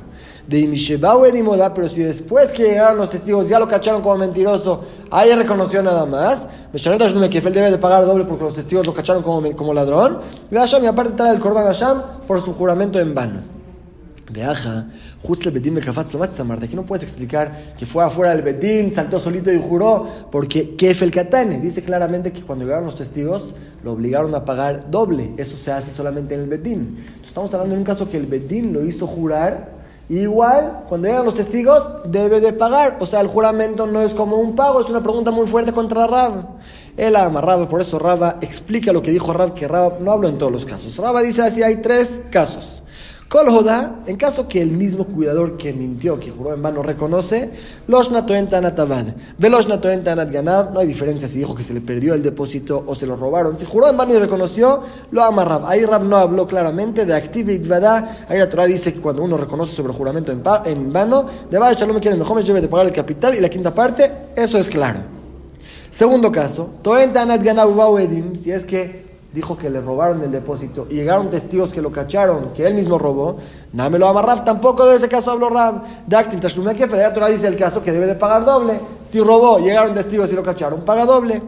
De 0.48 0.62
Edimoda, 0.62 1.72
pero 1.72 1.88
si 1.88 2.02
después 2.02 2.50
que 2.50 2.64
llegaron 2.64 2.98
los 2.98 3.08
testigos 3.08 3.48
ya 3.48 3.60
lo 3.60 3.68
cacharon 3.68 4.02
como 4.02 4.16
mentiroso, 4.16 4.82
ahí 5.12 5.32
reconoció 5.32 5.80
nada 5.80 6.04
más, 6.06 6.48
Mesharet 6.72 7.00
Hashum 7.00 7.28
que 7.28 7.38
él 7.38 7.54
debe 7.54 7.70
de 7.70 7.78
pagar 7.78 8.04
doble 8.04 8.24
porque 8.24 8.42
los 8.42 8.54
testigos 8.54 8.84
lo 8.84 8.92
cacharon 8.92 9.22
como, 9.22 9.54
como 9.54 9.72
ladrón, 9.72 10.18
y 10.50 10.56
Hasham 10.56 10.82
y 10.82 10.88
aparte 10.88 11.12
trae 11.12 11.32
el 11.32 11.38
cordón 11.38 11.66
Hasham 11.66 12.02
por 12.26 12.42
su 12.42 12.52
juramento 12.52 12.98
en 12.98 13.14
vano. 13.14 13.56
Veaja, 14.28 14.86
Jutzle 15.22 15.50
Bedín 15.50 15.74
de 15.74 15.80
aquí 15.80 16.76
no 16.76 16.84
puedes 16.84 17.02
explicar 17.02 17.74
que 17.76 17.86
fue 17.86 18.04
afuera 18.04 18.34
del 18.34 18.42
Bedín, 18.42 18.92
saltó 18.92 19.18
solito 19.18 19.52
y 19.52 19.60
juró, 19.60 20.06
porque 20.30 20.76
Kefel 20.76 21.10
Katane 21.10 21.58
dice 21.58 21.82
claramente 21.82 22.32
que 22.32 22.42
cuando 22.42 22.64
llegaron 22.64 22.86
los 22.86 22.96
testigos 22.96 23.54
lo 23.82 23.92
obligaron 23.92 24.34
a 24.34 24.44
pagar 24.44 24.90
doble. 24.90 25.32
Eso 25.36 25.56
se 25.56 25.72
hace 25.72 25.90
solamente 25.90 26.34
en 26.34 26.42
el 26.42 26.48
Bedín. 26.48 26.98
estamos 27.24 27.52
hablando 27.54 27.74
de 27.74 27.80
un 27.80 27.84
caso 27.84 28.08
que 28.08 28.16
el 28.16 28.26
Bedín 28.26 28.72
lo 28.72 28.84
hizo 28.84 29.06
jurar. 29.06 29.76
Igual, 30.08 30.84
cuando 30.88 31.08
llegan 31.08 31.24
los 31.24 31.34
testigos, 31.34 31.82
debe 32.06 32.38
de 32.38 32.52
pagar. 32.52 32.98
O 33.00 33.06
sea, 33.06 33.20
el 33.20 33.26
juramento 33.26 33.88
no 33.88 34.00
es 34.02 34.14
como 34.14 34.36
un 34.36 34.54
pago, 34.54 34.80
es 34.80 34.88
una 34.88 35.02
pregunta 35.02 35.32
muy 35.32 35.48
fuerte 35.48 35.72
contra 35.72 36.06
Rab. 36.06 36.46
Él 36.96 37.16
ama 37.16 37.40
Rab, 37.40 37.68
por 37.68 37.80
eso 37.80 37.98
Rab 37.98 38.38
explica 38.40 38.92
lo 38.92 39.02
que 39.02 39.10
dijo 39.10 39.32
Rab, 39.32 39.54
que 39.54 39.66
Rab 39.66 40.00
no 40.00 40.12
hablo 40.12 40.28
en 40.28 40.38
todos 40.38 40.52
los 40.52 40.64
casos. 40.64 40.96
Rab 40.96 41.18
dice 41.24 41.42
así, 41.42 41.62
hay 41.62 41.76
tres 41.76 42.20
casos. 42.30 42.82
Kol 43.28 43.48
en 44.06 44.16
caso 44.16 44.46
que 44.46 44.62
el 44.62 44.70
mismo 44.70 45.04
cuidador 45.04 45.56
que 45.56 45.72
mintió, 45.72 46.20
que 46.20 46.30
juró 46.30 46.54
en 46.54 46.62
vano, 46.62 46.84
reconoce, 46.84 47.50
los 47.88 48.12
natoentan 48.12 48.64
atavad, 48.64 49.06
ve 49.36 49.50
los 49.50 49.66
natoentan 49.66 50.30
ganav, 50.30 50.72
no 50.72 50.78
hay 50.78 50.86
diferencia 50.86 51.26
si 51.26 51.40
dijo 51.40 51.56
que 51.56 51.64
se 51.64 51.74
le 51.74 51.80
perdió 51.80 52.14
el 52.14 52.22
depósito 52.22 52.84
o 52.86 52.94
se 52.94 53.04
lo 53.04 53.16
robaron. 53.16 53.58
Si 53.58 53.66
juró 53.66 53.88
en 53.88 53.96
vano 53.96 54.14
y 54.14 54.18
reconoció, 54.18 54.84
lo 55.10 55.24
ama 55.24 55.44
Rab. 55.44 55.66
Ahí 55.66 55.84
Rab 55.84 56.04
no 56.04 56.16
habló 56.16 56.46
claramente 56.46 57.04
de 57.04 57.14
active 57.14 57.58
vada. 57.66 58.26
Ahí 58.28 58.38
la 58.38 58.48
Torah 58.48 58.66
dice 58.66 58.94
que 58.94 59.00
cuando 59.00 59.24
uno 59.24 59.36
reconoce 59.36 59.74
sobre 59.74 59.92
juramento 59.92 60.30
en, 60.30 60.42
en 60.64 60.92
vano, 60.92 61.26
de 61.50 61.58
vaya 61.58 61.76
shalom 61.76 61.98
quiere 61.98 62.16
mejor 62.16 62.44
debe 62.44 62.60
de 62.60 62.68
pagar 62.68 62.86
el 62.86 62.92
capital 62.92 63.34
y 63.34 63.40
la 63.40 63.48
quinta 63.48 63.74
parte, 63.74 64.12
eso 64.36 64.56
es 64.56 64.68
claro. 64.68 65.00
Segundo 65.90 66.30
caso, 66.30 66.70
toentan 66.80 67.42
ganav 67.42 67.98
edim, 67.98 68.36
si 68.36 68.52
es 68.52 68.64
que 68.64 69.05
dijo 69.36 69.54
que 69.54 69.68
le 69.68 69.82
robaron 69.82 70.22
el 70.22 70.32
depósito 70.32 70.86
y 70.88 70.94
llegaron 70.94 71.28
testigos 71.28 71.70
que 71.70 71.82
lo 71.82 71.92
cacharon, 71.92 72.54
que 72.54 72.66
él 72.66 72.72
mismo 72.72 72.98
robó, 72.98 73.36
nada 73.74 73.90
me 73.90 73.98
lo 73.98 74.08
amarraf, 74.08 74.46
tampoco 74.46 74.86
de 74.86 74.96
ese 74.96 75.10
caso 75.10 75.30
habló 75.30 75.50
Rab. 75.50 76.06
De 76.06 76.16
Activ 76.16 76.40
que 76.40 76.86
la 76.86 77.12
Torah 77.12 77.28
dice 77.28 77.46
el 77.46 77.54
caso 77.54 77.82
que 77.82 77.92
debe 77.92 78.06
de 78.06 78.14
pagar 78.14 78.46
doble. 78.46 78.80
Si 79.06 79.20
robó, 79.20 79.58
llegaron 79.58 79.92
testigos 79.92 80.32
y 80.32 80.34
lo 80.34 80.42
cacharon, 80.42 80.86
paga 80.86 81.04
doble. 81.04 81.42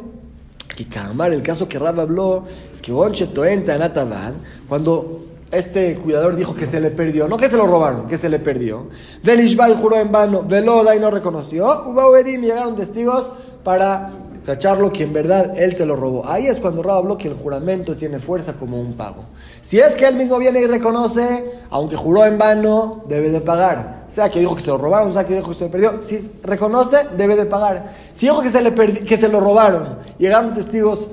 Que 0.77 0.87
Kamar, 0.87 1.33
el 1.33 1.43
caso 1.43 1.67
que 1.67 1.79
Rab 1.79 1.99
habló, 1.99 2.45
es 2.75 2.83
que 2.83 2.93
Onche 2.93 3.29
Toenta 3.29 3.75
en 3.75 3.81
Ataban, 3.81 4.35
cuando 4.69 5.23
este 5.51 5.95
cuidador 5.95 6.37
dijo 6.37 6.55
que 6.55 6.67
se 6.67 6.81
le 6.81 6.91
perdió, 6.91 7.27
no 7.27 7.39
que 7.39 7.49
se 7.49 7.57
lo 7.57 7.67
robaron, 7.67 8.07
que 8.07 8.19
se 8.19 8.29
le 8.29 8.39
perdió. 8.39 8.89
Velishbal 9.23 9.77
juró 9.77 9.97
en 9.97 10.13
vano, 10.13 10.43
Veloda 10.43 10.95
y 10.95 11.01
no 11.01 11.11
reconoció. 11.11 11.85
Ubaedim 11.87 12.43
llegaron 12.43 12.77
testigos 12.77 13.33
para 13.65 14.11
cacharlo 14.49 14.91
que 14.91 15.03
en 15.03 15.13
verdad 15.13 15.53
él 15.59 15.75
se 15.75 15.85
lo 15.85 15.95
robó. 15.95 16.27
Ahí 16.27 16.47
es 16.47 16.59
cuando 16.59 16.83
Rab 16.83 16.97
habló 17.01 17.19
que 17.19 17.29
el 17.29 17.35
juramento 17.35 17.95
tiene 17.95 18.19
fuerza 18.19 18.55
como 18.55 18.81
un 18.81 18.95
pago. 18.95 19.25
Si 19.61 19.79
es 19.79 19.95
que 19.95 20.09
él 20.09 20.15
mismo 20.15 20.39
viene 20.39 20.59
y 20.63 20.67
reconoce, 20.67 21.53
aunque 21.69 21.97
juró 21.97 22.25
en 22.25 22.39
vano, 22.39 23.05
debe 23.07 23.29
de 23.29 23.43
pagar. 23.43 24.05
Sea 24.09 24.31
que 24.31 24.41
dijo 24.41 24.57
que 24.57 24.63
se 24.63 24.71
lo 24.71 24.79
robaron, 24.79 25.13
sea 25.13 25.27
que 25.27 25.35
dijo 25.35 25.51
que 25.51 25.55
se 25.55 25.65
lo 25.67 25.71
perdió. 25.71 26.01
Si 26.01 26.31
reconoce, 26.43 26.97
debe 27.15 27.37
de 27.37 27.45
pagar. 27.45 27.93
Si 28.15 28.25
dijo 28.25 28.41
que 28.41 28.49
se, 28.49 28.63
le 28.63 28.73
que 28.73 29.19
se 29.19 29.29
lo 29.29 29.39
robaron, 29.39 29.99
llegaron 30.17 30.55
testigos 30.55 31.09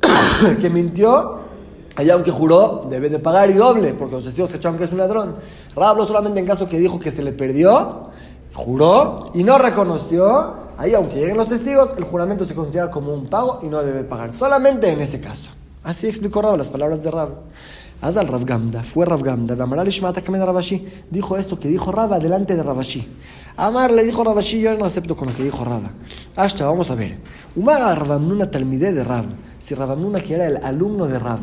que 0.60 0.70
mintió, 0.70 1.40
allá 1.96 2.14
aunque 2.14 2.30
juró, 2.30 2.86
debe 2.88 3.08
de 3.08 3.18
pagar 3.18 3.50
y 3.50 3.54
doble, 3.54 3.92
porque 3.92 4.14
los 4.14 4.24
testigos 4.24 4.52
cacharon 4.52 4.78
que 4.78 4.84
es 4.84 4.92
un 4.92 4.98
ladrón. 4.98 5.34
Rab 5.74 5.88
habló 5.88 6.04
solamente 6.04 6.38
en 6.38 6.46
caso 6.46 6.68
que 6.68 6.78
dijo 6.78 7.00
que 7.00 7.10
se 7.10 7.24
le 7.24 7.32
perdió, 7.32 8.10
juró 8.54 9.32
y 9.34 9.42
no 9.42 9.58
reconoció 9.58 10.61
Ahí, 10.78 10.94
aunque 10.94 11.16
lleguen 11.16 11.36
los 11.36 11.48
testigos, 11.48 11.90
el 11.96 12.04
juramento 12.04 12.44
se 12.44 12.54
considera 12.54 12.90
como 12.90 13.12
un 13.12 13.28
pago 13.28 13.60
y 13.62 13.66
no 13.66 13.82
debe 13.82 14.04
pagar. 14.04 14.32
Solamente 14.32 14.90
en 14.90 15.00
ese 15.00 15.20
caso. 15.20 15.50
Así 15.82 16.06
explicó 16.06 16.42
Rab 16.42 16.56
las 16.56 16.70
palabras 16.70 17.02
de 17.02 17.10
Rab. 17.10 17.30
Azal 18.00 18.26
Rav 18.26 18.44
Gamda, 18.44 18.82
fue 18.82 19.06
Rav 19.06 19.22
Gamda, 19.22 19.54
Rabashi, 19.54 20.88
dijo 21.08 21.36
esto 21.36 21.58
que 21.58 21.68
dijo 21.68 21.92
Rab 21.92 22.20
delante 22.20 22.56
de 22.56 22.62
Rabashi. 22.62 23.08
Amar 23.56 23.92
le 23.92 24.02
dijo 24.02 24.24
Rabashi, 24.24 24.60
yo 24.60 24.76
no 24.76 24.84
acepto 24.84 25.16
con 25.16 25.28
lo 25.28 25.36
que 25.36 25.44
dijo 25.44 25.64
Rab. 25.64 25.82
Hasta 26.34 26.66
vamos 26.66 26.90
a 26.90 26.96
ver. 26.96 27.18
Uma 27.54 27.94
Rabamnuna 27.94 28.50
Talmide 28.50 28.92
de 28.92 29.04
Rab, 29.04 29.26
si 29.58 29.74
Rabamnuna 29.74 30.20
que 30.20 30.34
era 30.34 30.46
el 30.46 30.56
alumno 30.64 31.06
de 31.06 31.18
Rab. 31.18 31.40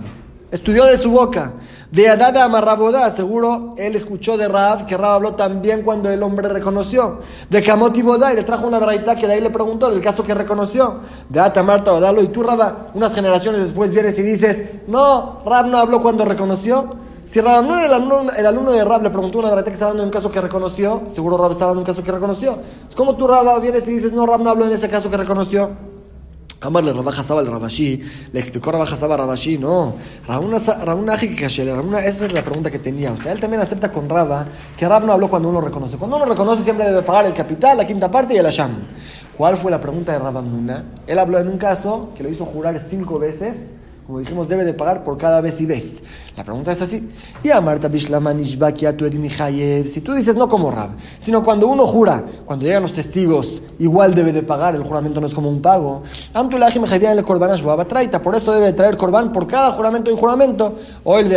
Estudió 0.52 0.86
de 0.86 0.98
su 0.98 1.12
boca. 1.12 1.54
De 1.92 2.10
Adada 2.10 2.48
Marraboda, 2.48 3.10
seguro 3.12 3.76
él 3.78 3.96
escuchó 3.96 4.36
de 4.36 4.48
Rab, 4.48 4.88
que 4.88 4.98
Rab 4.98 5.14
habló 5.14 5.36
también 5.36 5.84
cuando 5.84 6.10
el 6.10 6.24
hombre 6.24 6.50
reconoció. 6.50 7.20
De 7.50 7.62
Kamoti 7.62 8.02
Boda, 8.02 8.34
y 8.34 8.36
le 8.36 8.44
trajo 8.44 8.66
una 8.66 8.80
verdad 8.80 9.18
que 9.18 9.28
de 9.28 9.34
ahí 9.34 9.42
le 9.42 9.52
preguntó, 9.52 9.92
del 9.92 10.02
caso 10.02 10.24
que 10.24 10.34
reconoció. 10.34 11.02
De 11.30 11.40
Ata 11.40 11.62
Marta 11.62 11.94
Odalo, 11.94 12.22
y 12.24 12.28
tú 12.30 12.42
Rab, 12.42 12.92
unas 12.96 13.14
generaciones 13.14 13.62
después 13.62 13.92
vienes 13.92 14.18
y 14.18 14.24
dices, 14.24 14.64
no, 14.88 15.42
Rab 15.46 15.68
no 15.68 15.78
habló 15.78 16.02
cuando 16.02 16.26
reconoció. 16.26 16.96
Si 17.26 17.42
Rab 17.42 17.66
no 17.66 17.80
el 17.80 17.94
alumno, 17.94 18.32
el 18.36 18.46
alumno 18.46 18.72
de 18.72 18.84
Rab, 18.84 19.04
le 19.04 19.12
preguntó 19.12 19.38
una 19.38 19.50
verdad 19.52 19.66
que 19.66 19.74
estaba 19.74 19.92
hablando 19.92 20.08
un 20.08 20.12
caso 20.12 20.32
que 20.32 20.42
reconoció, 20.42 21.04
seguro 21.10 21.38
Rab 21.38 21.52
estaba 21.52 21.72
hablando 21.72 21.82
un 21.82 21.96
caso 21.96 22.04
que 22.04 22.12
reconoció. 22.12 22.58
Es 22.90 22.96
como 22.96 23.16
tú 23.16 23.28
Rab 23.28 23.62
vienes 23.62 23.88
y 23.88 23.92
dices, 23.92 24.14
no, 24.14 24.26
Rab 24.26 24.42
no 24.42 24.50
habló 24.50 24.66
en 24.66 24.72
ese 24.72 24.90
caso 24.90 25.12
que 25.12 25.18
reconoció. 25.18 25.89
Amarle 26.62 26.92
Rabaja 26.92 27.24
Saba 27.24 27.40
al 27.40 27.48
Rabashi, 27.48 28.02
le 28.34 28.40
explicó 28.40 28.72
Rabaja 28.72 28.98
Saba 28.98 29.14
a 29.14 29.18
Rabashi, 29.18 29.58
no, 29.58 29.96
Rabuna 30.28 31.18
que 31.18 31.46
esa 31.46 32.26
es 32.26 32.34
la 32.34 32.44
pregunta 32.44 32.70
que 32.70 32.80
tenía. 32.80 33.14
O 33.14 33.18
sea, 33.18 33.32
él 33.32 33.40
también 33.40 33.62
acepta 33.62 33.92
con 33.92 34.10
Raba 34.10 34.46
que 34.76 34.88
Rab 34.88 35.06
no 35.06 35.14
habló 35.14 35.30
cuando 35.30 35.50
uno 35.50 35.62
reconoce. 35.62 35.98
Cuando 35.98 36.18
uno 36.18 36.26
reconoce 36.26 36.64
siempre 36.64 36.86
debe 36.86 37.02
pagar 37.02 37.26
el 37.26 37.34
capital, 37.34 37.78
la 37.78 37.88
quinta 37.88 38.12
parte 38.12 38.34
y 38.34 38.38
el 38.38 38.46
asham. 38.46 38.72
¿Cuál 39.38 39.56
fue 39.56 39.72
la 39.72 39.80
pregunta 39.80 40.12
de 40.12 40.20
Rabamuna? 40.20 40.84
Él 41.08 41.18
habló 41.18 41.40
en 41.40 41.48
un 41.48 41.58
caso 41.58 42.10
que 42.14 42.24
lo 42.24 42.30
hizo 42.30 42.46
jurar 42.46 42.78
cinco 42.80 43.20
veces 43.20 43.74
como 44.10 44.22
dijimos, 44.22 44.48
debe 44.48 44.66
de 44.66 44.74
pagar 44.74 45.04
por 45.04 45.20
cada 45.20 45.40
vez 45.40 45.62
y 45.62 45.68
vez. 45.68 46.02
La 46.36 46.44
pregunta 46.44 46.72
es 46.72 46.82
así. 46.82 47.08
Y 47.44 47.52
a 47.52 47.62
Marta 47.62 47.92
Si 47.94 50.02
tú 50.02 50.14
dices 50.16 50.36
no 50.36 50.50
como 50.50 50.72
Rab, 50.72 50.90
sino 51.20 51.44
cuando 51.44 51.68
uno 51.68 51.86
jura, 51.86 52.26
cuando 52.44 52.66
llegan 52.66 52.82
los 52.82 52.94
testigos, 52.94 53.62
igual 53.78 54.16
debe 54.16 54.34
de 54.34 54.42
pagar, 54.42 54.74
el 54.74 54.82
juramento 54.82 55.22
no 55.22 55.28
es 55.28 55.36
como 55.36 55.48
un 55.48 55.62
pago. 55.62 56.02
Por 58.24 58.36
eso 58.36 58.52
debe 58.52 58.66
de 58.66 58.74
traer 58.74 58.98
corbán 58.98 59.32
por 59.32 59.46
cada 59.46 59.74
juramento 59.74 60.10
y 60.10 60.18
juramento. 60.18 60.80
O 61.04 61.20
el 61.20 61.30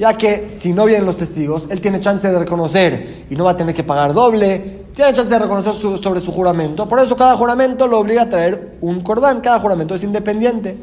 Ya 0.00 0.14
que 0.14 0.48
si 0.48 0.72
no 0.72 0.86
vienen 0.86 1.06
los 1.06 1.18
testigos, 1.18 1.68
él 1.70 1.80
tiene 1.80 2.00
chance 2.00 2.28
de 2.28 2.36
reconocer 2.36 3.26
y 3.30 3.36
no 3.36 3.44
va 3.44 3.52
a 3.52 3.56
tener 3.56 3.76
que 3.76 3.84
pagar 3.84 4.12
doble 4.12 4.88
tiene 4.98 5.12
chance 5.12 5.32
de 5.32 5.38
reconocer 5.38 5.72
sobre 5.74 6.20
su 6.20 6.32
juramento. 6.32 6.88
Por 6.88 6.98
eso 6.98 7.14
cada 7.14 7.36
juramento 7.36 7.86
lo 7.86 8.00
obliga 8.00 8.22
a 8.22 8.28
traer 8.28 8.78
un 8.80 9.00
cordán. 9.02 9.40
Cada 9.40 9.60
juramento 9.60 9.94
es 9.94 10.02
independiente. 10.02 10.76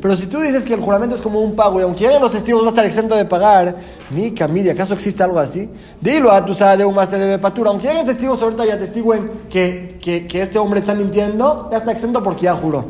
Pero 0.00 0.16
si 0.16 0.26
tú 0.26 0.40
dices 0.40 0.64
que 0.64 0.74
el 0.74 0.80
juramento 0.80 1.16
es 1.16 1.22
como 1.22 1.40
un 1.40 1.54
pago 1.54 1.80
y 1.80 1.82
aunque 1.82 2.04
lleguen 2.04 2.22
los 2.22 2.32
testigos 2.32 2.62
va 2.62 2.66
a 2.66 2.68
estar 2.70 2.84
exento 2.84 3.14
de 3.14 3.24
pagar, 3.24 3.76
mi 4.10 4.32
camidi, 4.32 4.70
¿acaso 4.70 4.94
existe 4.94 5.22
algo 5.22 5.38
así? 5.38 5.68
Dilo 6.00 6.30
a 6.30 6.44
tu 6.44 6.54
de 6.54 6.84
un 6.84 6.94
se 7.06 7.18
debe 7.18 7.38
Patur. 7.38 7.66
Aunque 7.68 7.88
lleguen 7.88 8.06
testigos 8.06 8.42
ahorita 8.42 8.64
ya 8.64 8.78
testiguen 8.78 9.30
que, 9.50 9.98
que, 10.00 10.26
que, 10.26 10.42
este 10.42 10.58
hombre 10.58 10.80
está 10.80 10.94
mintiendo, 10.94 11.68
ya 11.70 11.78
está 11.78 11.92
exento 11.92 12.22
porque 12.22 12.42
ya 12.42 12.54
juró. 12.54 12.84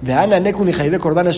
De 0.00 0.12
Ana 0.12 0.38
Nekun 0.38 0.68
y 0.68 0.72
Jaibe 0.72 0.98
Korban 0.98 1.28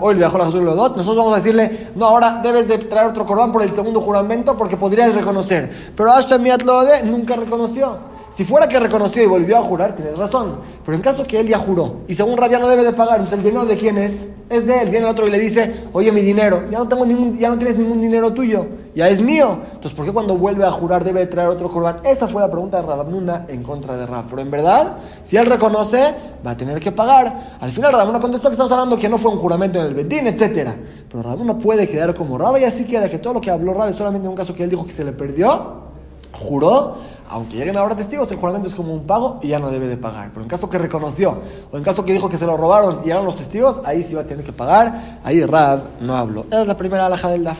hoy 0.00 0.14
le 0.14 0.20
dejó 0.20 0.38
la 0.38 0.46
Lodot. 0.46 0.96
Nosotros 0.96 1.18
vamos 1.18 1.32
a 1.34 1.36
decirle, 1.36 1.88
no, 1.94 2.06
ahora 2.06 2.40
debes 2.42 2.66
de 2.68 2.78
traer 2.78 3.06
otro 3.08 3.24
Korban 3.24 3.52
por 3.52 3.62
el 3.62 3.74
segundo 3.74 4.00
juramento 4.00 4.56
porque 4.56 4.76
podrías 4.76 5.14
reconocer. 5.14 5.70
Pero 5.96 6.12
Ashton 6.12 6.42
Miatlode 6.42 7.02
nunca 7.04 7.36
reconoció. 7.36 8.15
Si 8.36 8.44
fuera 8.44 8.68
que 8.68 8.78
reconoció 8.78 9.22
y 9.22 9.26
volvió 9.26 9.56
a 9.56 9.62
jurar, 9.62 9.96
tienes 9.96 10.18
razón. 10.18 10.58
Pero 10.84 10.94
en 10.94 11.00
caso 11.00 11.26
que 11.26 11.40
él 11.40 11.48
ya 11.48 11.56
juró 11.56 12.00
y 12.06 12.12
según 12.12 12.36
Rabia 12.36 12.58
no 12.58 12.68
debe 12.68 12.84
de 12.84 12.92
pagar, 12.92 13.14
entonces 13.14 13.38
el 13.38 13.44
dinero 13.44 13.64
de 13.64 13.78
quién 13.78 13.96
es? 13.96 14.26
Es 14.50 14.66
de 14.66 14.78
él. 14.78 14.90
Viene 14.90 15.06
el 15.06 15.10
otro 15.10 15.26
y 15.26 15.30
le 15.30 15.38
dice, 15.38 15.86
oye, 15.94 16.12
mi 16.12 16.20
dinero, 16.20 16.64
ya 16.70 16.76
no, 16.76 16.86
tengo 16.86 17.06
ningún, 17.06 17.38
ya 17.38 17.48
no 17.48 17.56
tienes 17.56 17.78
ningún 17.78 17.98
dinero 17.98 18.34
tuyo, 18.34 18.66
ya 18.94 19.08
es 19.08 19.22
mío. 19.22 19.60
Entonces, 19.64 19.94
¿por 19.94 20.04
qué 20.04 20.12
cuando 20.12 20.36
vuelve 20.36 20.66
a 20.66 20.70
jurar 20.70 21.02
debe 21.02 21.20
de 21.20 21.28
traer 21.28 21.48
otro 21.48 21.70
corbán? 21.70 22.02
Esa 22.04 22.28
fue 22.28 22.42
la 22.42 22.50
pregunta 22.50 22.76
de 22.76 22.86
Rabamuna 22.86 23.46
en 23.48 23.62
contra 23.62 23.96
de 23.96 24.04
Rab. 24.04 24.26
Pero 24.28 24.42
en 24.42 24.50
verdad, 24.50 24.98
si 25.22 25.38
él 25.38 25.46
reconoce, 25.46 26.14
va 26.46 26.50
a 26.50 26.56
tener 26.58 26.78
que 26.78 26.92
pagar. 26.92 27.56
Al 27.58 27.72
final 27.72 27.90
Rabamuna 27.90 28.20
contestó 28.20 28.50
que 28.50 28.52
estamos 28.52 28.70
hablando 28.70 28.98
que 28.98 29.08
no 29.08 29.16
fue 29.16 29.30
un 29.30 29.38
juramento 29.38 29.78
en 29.78 29.86
el 29.86 29.94
Bedín, 29.94 30.26
etc. 30.26 30.72
Pero 31.08 31.22
Rabamuna 31.22 31.56
puede 31.56 31.88
quedar 31.88 32.12
como 32.12 32.36
Rab 32.36 32.58
y 32.58 32.64
así 32.64 32.84
queda 32.84 33.08
que 33.08 33.16
todo 33.16 33.32
lo 33.32 33.40
que 33.40 33.50
habló 33.50 33.72
Rab 33.72 33.88
es 33.88 33.96
solamente 33.96 34.26
en 34.26 34.30
un 34.30 34.36
caso 34.36 34.54
que 34.54 34.62
él 34.62 34.68
dijo 34.68 34.84
que 34.84 34.92
se 34.92 35.06
le 35.06 35.12
perdió 35.12 35.85
juró, 36.32 36.96
aunque 37.28 37.56
lleguen 37.56 37.76
ahora 37.76 37.96
testigos, 37.96 38.30
el 38.30 38.38
juramento 38.38 38.68
es 38.68 38.74
como 38.74 38.92
un 38.92 39.04
pago 39.04 39.40
y 39.42 39.48
ya 39.48 39.58
no 39.58 39.70
debe 39.70 39.88
de 39.88 39.96
pagar. 39.96 40.30
Pero 40.30 40.42
en 40.42 40.48
caso 40.48 40.70
que 40.70 40.78
reconoció, 40.78 41.38
o 41.70 41.76
en 41.76 41.82
caso 41.82 42.04
que 42.04 42.12
dijo 42.12 42.28
que 42.28 42.36
se 42.36 42.46
lo 42.46 42.56
robaron 42.56 43.00
y 43.04 43.10
eran 43.10 43.24
los 43.24 43.36
testigos, 43.36 43.80
ahí 43.84 44.02
sí 44.02 44.14
va 44.14 44.22
a 44.22 44.26
tener 44.26 44.44
que 44.44 44.52
pagar. 44.52 45.20
Ahí 45.24 45.44
Rab 45.44 46.00
no 46.00 46.16
habló. 46.16 46.46
Esa 46.48 46.62
es 46.62 46.68
la 46.68 46.76
primera 46.76 47.06
alhaja 47.06 47.28
del 47.28 47.44
DAF. 47.44 47.58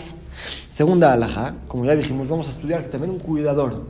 Segunda 0.69 1.13
alhaja, 1.13 1.55
como 1.67 1.85
ya 1.85 1.97
dijimos, 1.97 2.29
vamos 2.29 2.47
a 2.49 2.51
estudiar 2.51 2.83
que 2.83 2.89
también 2.89 3.11
un 3.11 3.19
cuidador 3.19 3.83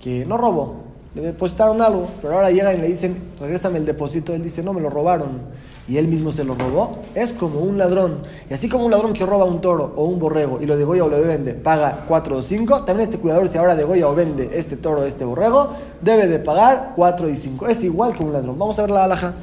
que 0.00 0.24
no 0.26 0.36
robó, 0.36 0.76
le 1.14 1.22
depositaron 1.22 1.80
algo, 1.80 2.08
pero 2.20 2.34
ahora 2.34 2.50
llegan 2.50 2.76
y 2.76 2.80
le 2.82 2.88
dicen, 2.88 3.16
regrésame 3.40 3.78
el 3.78 3.86
depósito, 3.86 4.34
él 4.34 4.42
dice, 4.42 4.62
no, 4.62 4.74
me 4.74 4.82
lo 4.82 4.90
robaron 4.90 5.40
y 5.88 5.98
él 5.98 6.08
mismo 6.08 6.32
se 6.32 6.44
lo 6.44 6.54
robó, 6.54 6.98
es 7.14 7.32
como 7.32 7.60
un 7.60 7.78
ladrón. 7.78 8.22
Y 8.50 8.54
así 8.54 8.68
como 8.68 8.84
un 8.86 8.90
ladrón 8.90 9.12
que 9.12 9.24
roba 9.24 9.44
un 9.44 9.60
toro 9.60 9.92
o 9.96 10.04
un 10.04 10.18
borrego 10.18 10.60
y 10.60 10.66
lo 10.66 10.76
degolla 10.76 11.04
o 11.04 11.08
lo 11.08 11.20
vende, 11.20 11.54
paga 11.54 12.04
4 12.08 12.36
o 12.36 12.42
5, 12.42 12.84
también 12.84 13.08
este 13.08 13.18
cuidador 13.18 13.48
si 13.48 13.58
ahora 13.58 13.76
degolla 13.76 14.08
o 14.08 14.14
vende 14.14 14.50
este 14.52 14.76
toro 14.76 15.02
o 15.02 15.04
este 15.04 15.24
borrego, 15.24 15.70
debe 16.00 16.26
de 16.26 16.38
pagar 16.38 16.92
4 16.96 17.28
y 17.28 17.36
5. 17.36 17.68
Es 17.68 17.84
igual 17.84 18.14
que 18.14 18.22
un 18.22 18.32
ladrón. 18.32 18.58
Vamos 18.58 18.78
a 18.78 18.82
ver 18.82 18.90
la 18.90 19.04
alhaja. 19.04 19.34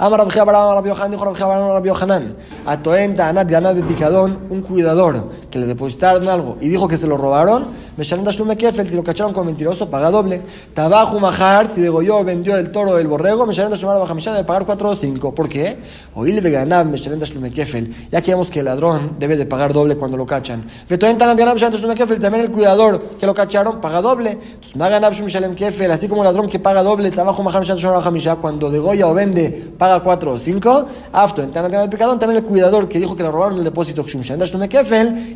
Amar 0.00 0.20
Rabjea 0.20 0.44
Barán 0.44 0.74
Rabbi 0.76 0.88
Yohanan, 0.88 1.10
dijo 1.10 1.24
Rabjea 1.26 1.46
Barán 1.46 1.68
Rabbi 1.68 1.88
Yohanan. 1.88 2.36
Atoenta 2.64 3.28
Anat 3.28 3.50
Ganad 3.50 3.74
de 3.74 3.82
Picadón, 3.82 4.46
un 4.48 4.62
cuidador 4.62 5.28
que 5.50 5.58
le 5.58 5.66
depositaron 5.66 6.26
algo 6.26 6.56
y 6.58 6.70
dijo 6.70 6.88
que 6.88 6.96
se 6.96 7.06
lo 7.06 7.18
robaron. 7.18 7.66
Meshanen 7.98 8.24
Shlume 8.24 8.56
Kefel, 8.56 8.88
si 8.88 8.96
lo 8.96 9.04
cacharon 9.04 9.34
con 9.34 9.44
mentiroso, 9.44 9.90
paga 9.90 10.10
doble. 10.10 10.40
Tabajo 10.72 11.20
Mahar, 11.20 11.68
si 11.68 11.82
degolló 11.82 12.24
vendió 12.24 12.56
el 12.56 12.72
toro 12.72 12.92
o 12.92 12.96
el 12.96 13.08
borrego, 13.08 13.44
Meshanen 13.44 13.74
Shlume 13.74 13.98
Bajamishá 13.98 14.32
debe 14.32 14.44
pagar 14.44 14.64
4 14.64 14.88
o 14.88 14.94
5. 14.94 15.34
¿Por 15.34 15.50
qué? 15.50 15.76
Oíle 16.14 16.40
Veganab 16.40 16.86
Meshanen 16.86 17.20
Shlume 17.20 17.52
Kefel. 17.52 18.08
Ya 18.10 18.22
que 18.22 18.30
vemos 18.30 18.48
que 18.48 18.60
el 18.60 18.64
ladrón 18.64 19.16
debe 19.18 19.36
de 19.36 19.44
pagar 19.44 19.74
doble 19.74 19.96
cuando 19.96 20.16
lo 20.16 20.24
cachan. 20.24 20.64
Atoenta 20.90 21.26
Anat 21.26 21.36
Ganad 21.36 21.52
Meshanen 21.52 21.78
Shlume 21.78 21.94
Kefel, 21.94 22.18
también 22.20 22.42
el 22.46 22.50
cuidador 22.50 23.02
que 23.18 23.26
lo 23.26 23.34
cacharon, 23.34 23.82
paga 23.82 24.00
doble. 24.00 24.30
Entonces, 24.30 24.76
Maganab 24.76 25.12
Shlume 25.12 25.54
Kefel, 25.54 25.90
así 25.90 26.08
como 26.08 26.22
el 26.22 26.28
ladrón 26.28 26.48
que 26.48 26.58
paga 26.58 26.82
doble, 26.82 27.10
Tabajo 27.10 27.42
Mahar 27.42 27.60
Meshanen 27.60 27.82
Shlume 27.82 27.96
Bajamishá, 27.96 28.36
cuando 28.36 28.70
degolla 28.70 29.06
o 29.06 29.12
vende, 29.12 29.74
paga 29.76 29.89
4 29.98 30.32
o 30.32 30.38
5. 30.38 30.86
Afto, 31.12 31.42
en 31.42 31.50
de 31.50 31.88
pecado, 31.88 32.16
también 32.18 32.44
el 32.44 32.48
cuidador 32.48 32.88
que 32.88 33.00
dijo 33.00 33.16
que 33.16 33.24
le 33.24 33.30
robaron 33.32 33.58
el 33.58 33.64
depósito, 33.64 34.04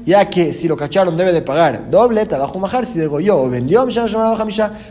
ya 0.07 0.31
que 0.31 0.53
si 0.53 0.69
lo 0.69 0.77
cacharon 0.77 1.17
debe 1.17 1.33
de 1.33 1.43
pagar 1.43 1.91
doble, 1.91 2.27
trabajo 2.27 2.61
majar, 2.61 2.87
si 2.87 3.01
degolló 3.01 3.43
o 3.43 3.51
vendió, 3.51 3.85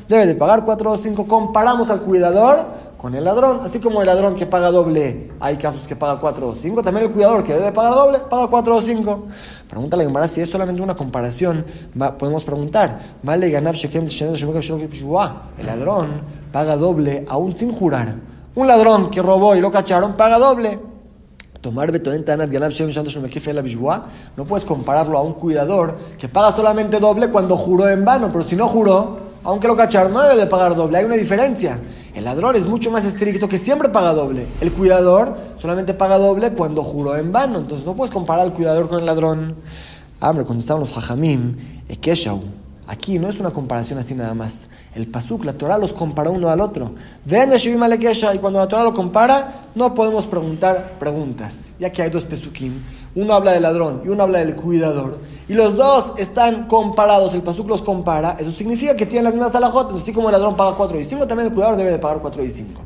debe 0.10 0.26
de 0.26 0.36
pagar 0.36 0.66
4 0.66 0.92
o 0.92 0.98
5. 0.98 1.26
Comparamos 1.26 1.90
al 1.90 2.02
cuidador 2.02 2.66
con 3.04 3.14
el 3.16 3.26
ladrón, 3.26 3.60
así 3.66 3.80
como 3.80 4.00
el 4.00 4.08
ladrón 4.08 4.34
que 4.34 4.46
paga 4.46 4.72
doble, 4.72 5.30
hay 5.42 5.58
casos 5.58 5.86
que 5.86 5.94
paga 5.94 6.22
4 6.22 6.48
o 6.48 6.56
5, 6.56 6.82
también 6.82 7.08
el 7.08 7.12
cuidador 7.12 7.44
que 7.44 7.54
debe 7.54 7.74
pagar 7.74 7.96
doble, 7.96 8.20
paga 8.30 8.48
4 8.48 8.76
o 8.78 8.82
5. 8.82 9.28
Pregúntale 9.70 10.06
a 10.06 10.28
si 10.30 10.40
es 10.40 10.50
solamente 10.50 10.82
una 10.82 10.96
comparación, 10.96 11.66
podemos 12.18 12.46
preguntar, 12.46 13.18
¿vale 13.22 13.50
ganar 13.50 13.76
El 15.58 15.66
ladrón 15.66 16.22
paga 16.54 16.78
doble 16.78 17.26
aún 17.28 17.54
sin 17.54 17.74
jurar. 17.74 18.16
Un 18.56 18.68
ladrón 18.68 19.10
que 19.10 19.22
robó 19.22 19.56
y 19.56 19.62
lo 19.62 19.72
cacharon 19.72 20.14
paga 20.14 20.38
doble. 20.38 20.80
Tomar 21.62 21.92
no 24.36 24.46
puedes 24.46 24.66
compararlo 24.66 25.18
a 25.18 25.22
un 25.22 25.34
cuidador 25.34 25.98
que 26.18 26.28
paga 26.28 26.52
solamente 26.52 27.00
doble 27.00 27.30
cuando 27.30 27.56
juró 27.56 27.88
en 27.88 28.04
vano, 28.04 28.30
pero 28.34 28.44
si 28.44 28.58
no 28.58 28.68
juró, 28.68 29.18
aunque 29.46 29.68
lo 29.68 29.76
cacharon, 29.76 30.14
no 30.14 30.22
debe 30.22 30.36
de 30.36 30.48
pagar 30.48 30.76
doble. 30.76 30.98
Hay 30.98 31.06
una 31.06 31.16
diferencia. 31.16 31.80
El 32.14 32.26
ladrón 32.26 32.56
es 32.56 32.68
mucho 32.68 32.92
más 32.92 33.06
estricto 33.06 33.48
que 33.48 33.58
siempre 33.58 33.90
paga 33.90 34.14
doble. 34.14 34.46
El 34.62 34.72
cuidador 34.72 35.36
solamente 35.58 35.94
paga 35.94 36.18
doble 36.18 36.52
cuando 36.52 36.84
juró 36.84 37.16
en 37.16 37.32
vano. 37.32 37.60
Entonces 37.60 37.86
no 37.86 37.96
puedes 37.96 38.14
comparar 38.14 38.46
al 38.46 38.54
cuidador 38.54 38.88
con 38.88 39.00
el 39.00 39.06
ladrón. 39.06 39.56
Hombre, 40.22 40.46
cuando 40.46 40.62
estaban 40.62 40.82
los 40.82 40.96
hajamim, 40.96 41.58
Ekeshau. 41.90 42.42
Aquí 42.86 43.18
no 43.18 43.30
es 43.30 43.40
una 43.40 43.52
comparación 43.52 43.98
así 43.98 44.14
nada 44.14 44.34
más. 44.34 44.68
El 44.94 45.08
Pasuk, 45.08 45.46
la 45.46 45.54
Torah 45.54 45.78
los 45.78 45.94
compara 45.94 46.30
uno 46.30 46.50
al 46.50 46.60
otro. 46.60 46.92
Ven 47.24 47.52
y 47.54 48.38
cuando 48.40 48.60
la 48.60 48.68
Torah 48.68 48.84
lo 48.84 48.94
compara, 48.94 49.68
no 49.74 49.94
podemos 49.94 50.26
preguntar 50.26 50.98
preguntas, 51.00 51.72
ya 51.80 51.92
que 51.92 52.02
hay 52.02 52.10
dos 52.10 52.26
Pesukim. 52.26 52.74
Uno 53.16 53.34
habla 53.34 53.52
del 53.52 53.64
ladrón 53.64 54.02
y 54.04 54.10
uno 54.10 54.24
habla 54.24 54.40
del 54.40 54.56
cuidador. 54.56 55.20
Y 55.48 55.54
los 55.54 55.76
dos 55.78 56.14
están 56.18 56.68
comparados, 56.68 57.34
el 57.34 57.42
Pasuk 57.42 57.70
los 57.70 57.82
compara. 57.82 58.36
Eso 58.40 58.52
significa 58.52 58.96
que 58.98 59.06
tienen 59.06 59.26
las 59.26 59.34
mismas 59.34 59.56
alajot. 59.56 59.96
Así 59.96 60.12
como 60.12 60.30
el 60.30 60.34
ladrón 60.34 60.56
paga 60.58 60.76
4 60.76 61.00
y 61.00 61.06
5, 61.06 61.28
también 61.28 61.48
el 61.48 61.54
cuidador 61.54 61.78
debe 61.78 61.92
de 61.92 62.00
pagar 62.00 62.20
4 62.20 62.44
y 62.44 62.50
5. 62.50 62.82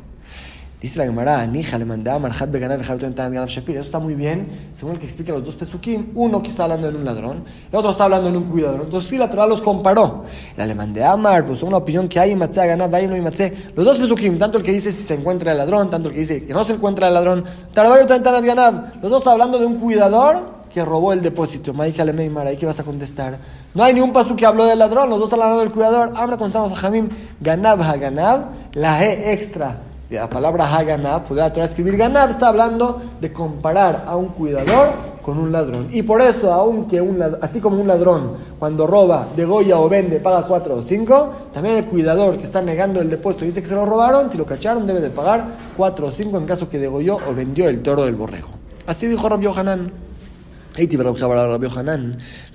Dice 0.80 0.96
la 0.96 1.06
Gemara, 1.06 1.44
Nija 1.44 1.76
le 1.76 1.84
mandaba 1.84 2.20
Marhat 2.20 2.52
Beganav 2.52 2.80
en 2.80 3.14
Ganav 3.16 3.48
Shapir. 3.48 3.74
Eso 3.74 3.86
está 3.86 3.98
muy 3.98 4.14
bien, 4.14 4.70
según 4.70 4.92
el 4.92 5.00
que 5.00 5.06
explica 5.06 5.32
los 5.32 5.44
dos 5.44 5.56
pesukim. 5.56 6.12
Uno 6.14 6.40
que 6.40 6.50
está 6.50 6.64
hablando 6.64 6.88
en 6.88 6.94
un 6.94 7.04
ladrón, 7.04 7.42
el 7.72 7.76
otro 7.76 7.90
está 7.90 8.04
hablando 8.04 8.28
en 8.28 8.36
un 8.36 8.44
cuidador. 8.44 8.82
Entonces, 8.84 9.10
sí, 9.10 9.18
la 9.18 9.28
Torah 9.28 9.46
los 9.46 9.60
comparó. 9.60 10.24
La 10.56 10.66
le 10.66 10.76
mandé 10.76 11.02
a 11.02 11.12
Amar, 11.12 11.44
pues 11.44 11.64
una 11.64 11.78
opinión 11.78 12.06
que 12.06 12.20
hay 12.20 12.36
Matzah 12.36 12.66
Ganav, 12.66 12.94
hay 12.94 13.08
no 13.08 13.16
y 13.16 13.20
Matzah. 13.20 13.50
Los 13.74 13.84
dos 13.84 13.98
pesukim, 13.98 14.38
tanto 14.38 14.58
el 14.58 14.64
que 14.64 14.70
dice 14.70 14.92
si 14.92 15.02
se 15.02 15.14
encuentra 15.14 15.50
el 15.50 15.58
ladrón, 15.58 15.90
tanto 15.90 16.10
el 16.10 16.14
que 16.14 16.20
dice 16.20 16.46
que 16.46 16.52
no 16.52 16.62
se 16.62 16.74
encuentra 16.74 17.08
el 17.08 17.14
ladrón. 17.14 17.44
Tarabayo 17.74 18.06
Tantanat 18.06 18.44
Ganav. 18.44 19.02
Los 19.02 19.10
dos 19.10 19.18
están 19.18 19.32
hablando 19.32 19.58
de 19.58 19.66
un 19.66 19.80
cuidador 19.80 20.58
que 20.72 20.84
robó 20.84 21.12
el 21.12 21.22
depósito. 21.22 21.74
Maika 21.74 22.04
le 22.04 22.12
Meimar, 22.12 22.46
ahí 22.46 22.56
que 22.56 22.66
vas 22.66 22.78
a 22.78 22.84
contestar. 22.84 23.36
No 23.74 23.82
hay 23.82 23.94
ni 23.94 24.00
un 24.00 24.12
paso 24.12 24.36
que 24.36 24.46
habló 24.46 24.64
del 24.64 24.78
ladrón, 24.78 25.10
los 25.10 25.18
dos 25.18 25.26
están 25.26 25.40
hablando 25.40 25.64
del 25.64 25.72
cuidador. 25.72 26.12
Ahora 26.14 26.36
contestamos 26.36 26.70
a 26.70 26.76
Jamim, 26.76 27.08
Ganav 27.40 27.82
Haganav, 27.82 28.44
la 28.74 29.04
E 29.04 29.32
extra 29.32 29.87
la 30.10 30.28
palabra 30.28 30.74
Haganab, 30.74 31.24
puede 31.24 31.42
la 31.42 31.52
Torah 31.52 31.66
escribir 31.66 31.96
Ganab, 31.96 32.30
está 32.30 32.48
hablando 32.48 33.02
de 33.20 33.32
comparar 33.32 34.04
a 34.06 34.16
un 34.16 34.28
cuidador 34.28 34.94
con 35.22 35.38
un 35.38 35.52
ladrón. 35.52 35.88
Y 35.92 36.02
por 36.02 36.22
eso, 36.22 36.50
aunque 36.52 37.00
un 37.02 37.22
así 37.42 37.60
como 37.60 37.78
un 37.78 37.86
ladrón, 37.86 38.32
cuando 38.58 38.86
roba, 38.86 39.26
degolla 39.36 39.78
o 39.78 39.88
vende, 39.88 40.18
paga 40.20 40.46
4 40.46 40.74
o 40.76 40.82
5, 40.82 41.32
también 41.52 41.76
el 41.76 41.84
cuidador 41.84 42.38
que 42.38 42.44
está 42.44 42.62
negando 42.62 43.00
el 43.02 43.10
depósito 43.10 43.44
y 43.44 43.48
dice 43.48 43.60
que 43.60 43.68
se 43.68 43.74
lo 43.74 43.84
robaron, 43.84 44.30
si 44.30 44.38
lo 44.38 44.46
cacharon, 44.46 44.86
debe 44.86 45.02
de 45.02 45.10
pagar 45.10 45.46
4 45.76 46.06
o 46.06 46.10
5 46.10 46.38
en 46.38 46.46
caso 46.46 46.70
que 46.70 46.78
degolló 46.78 47.16
o 47.16 47.34
vendió 47.34 47.68
el 47.68 47.82
toro 47.82 48.04
del 48.04 48.14
borrego. 48.14 48.48
Así 48.86 49.06
dijo 49.06 49.28
Rabbi 49.28 49.46
Hanan. 49.54 50.07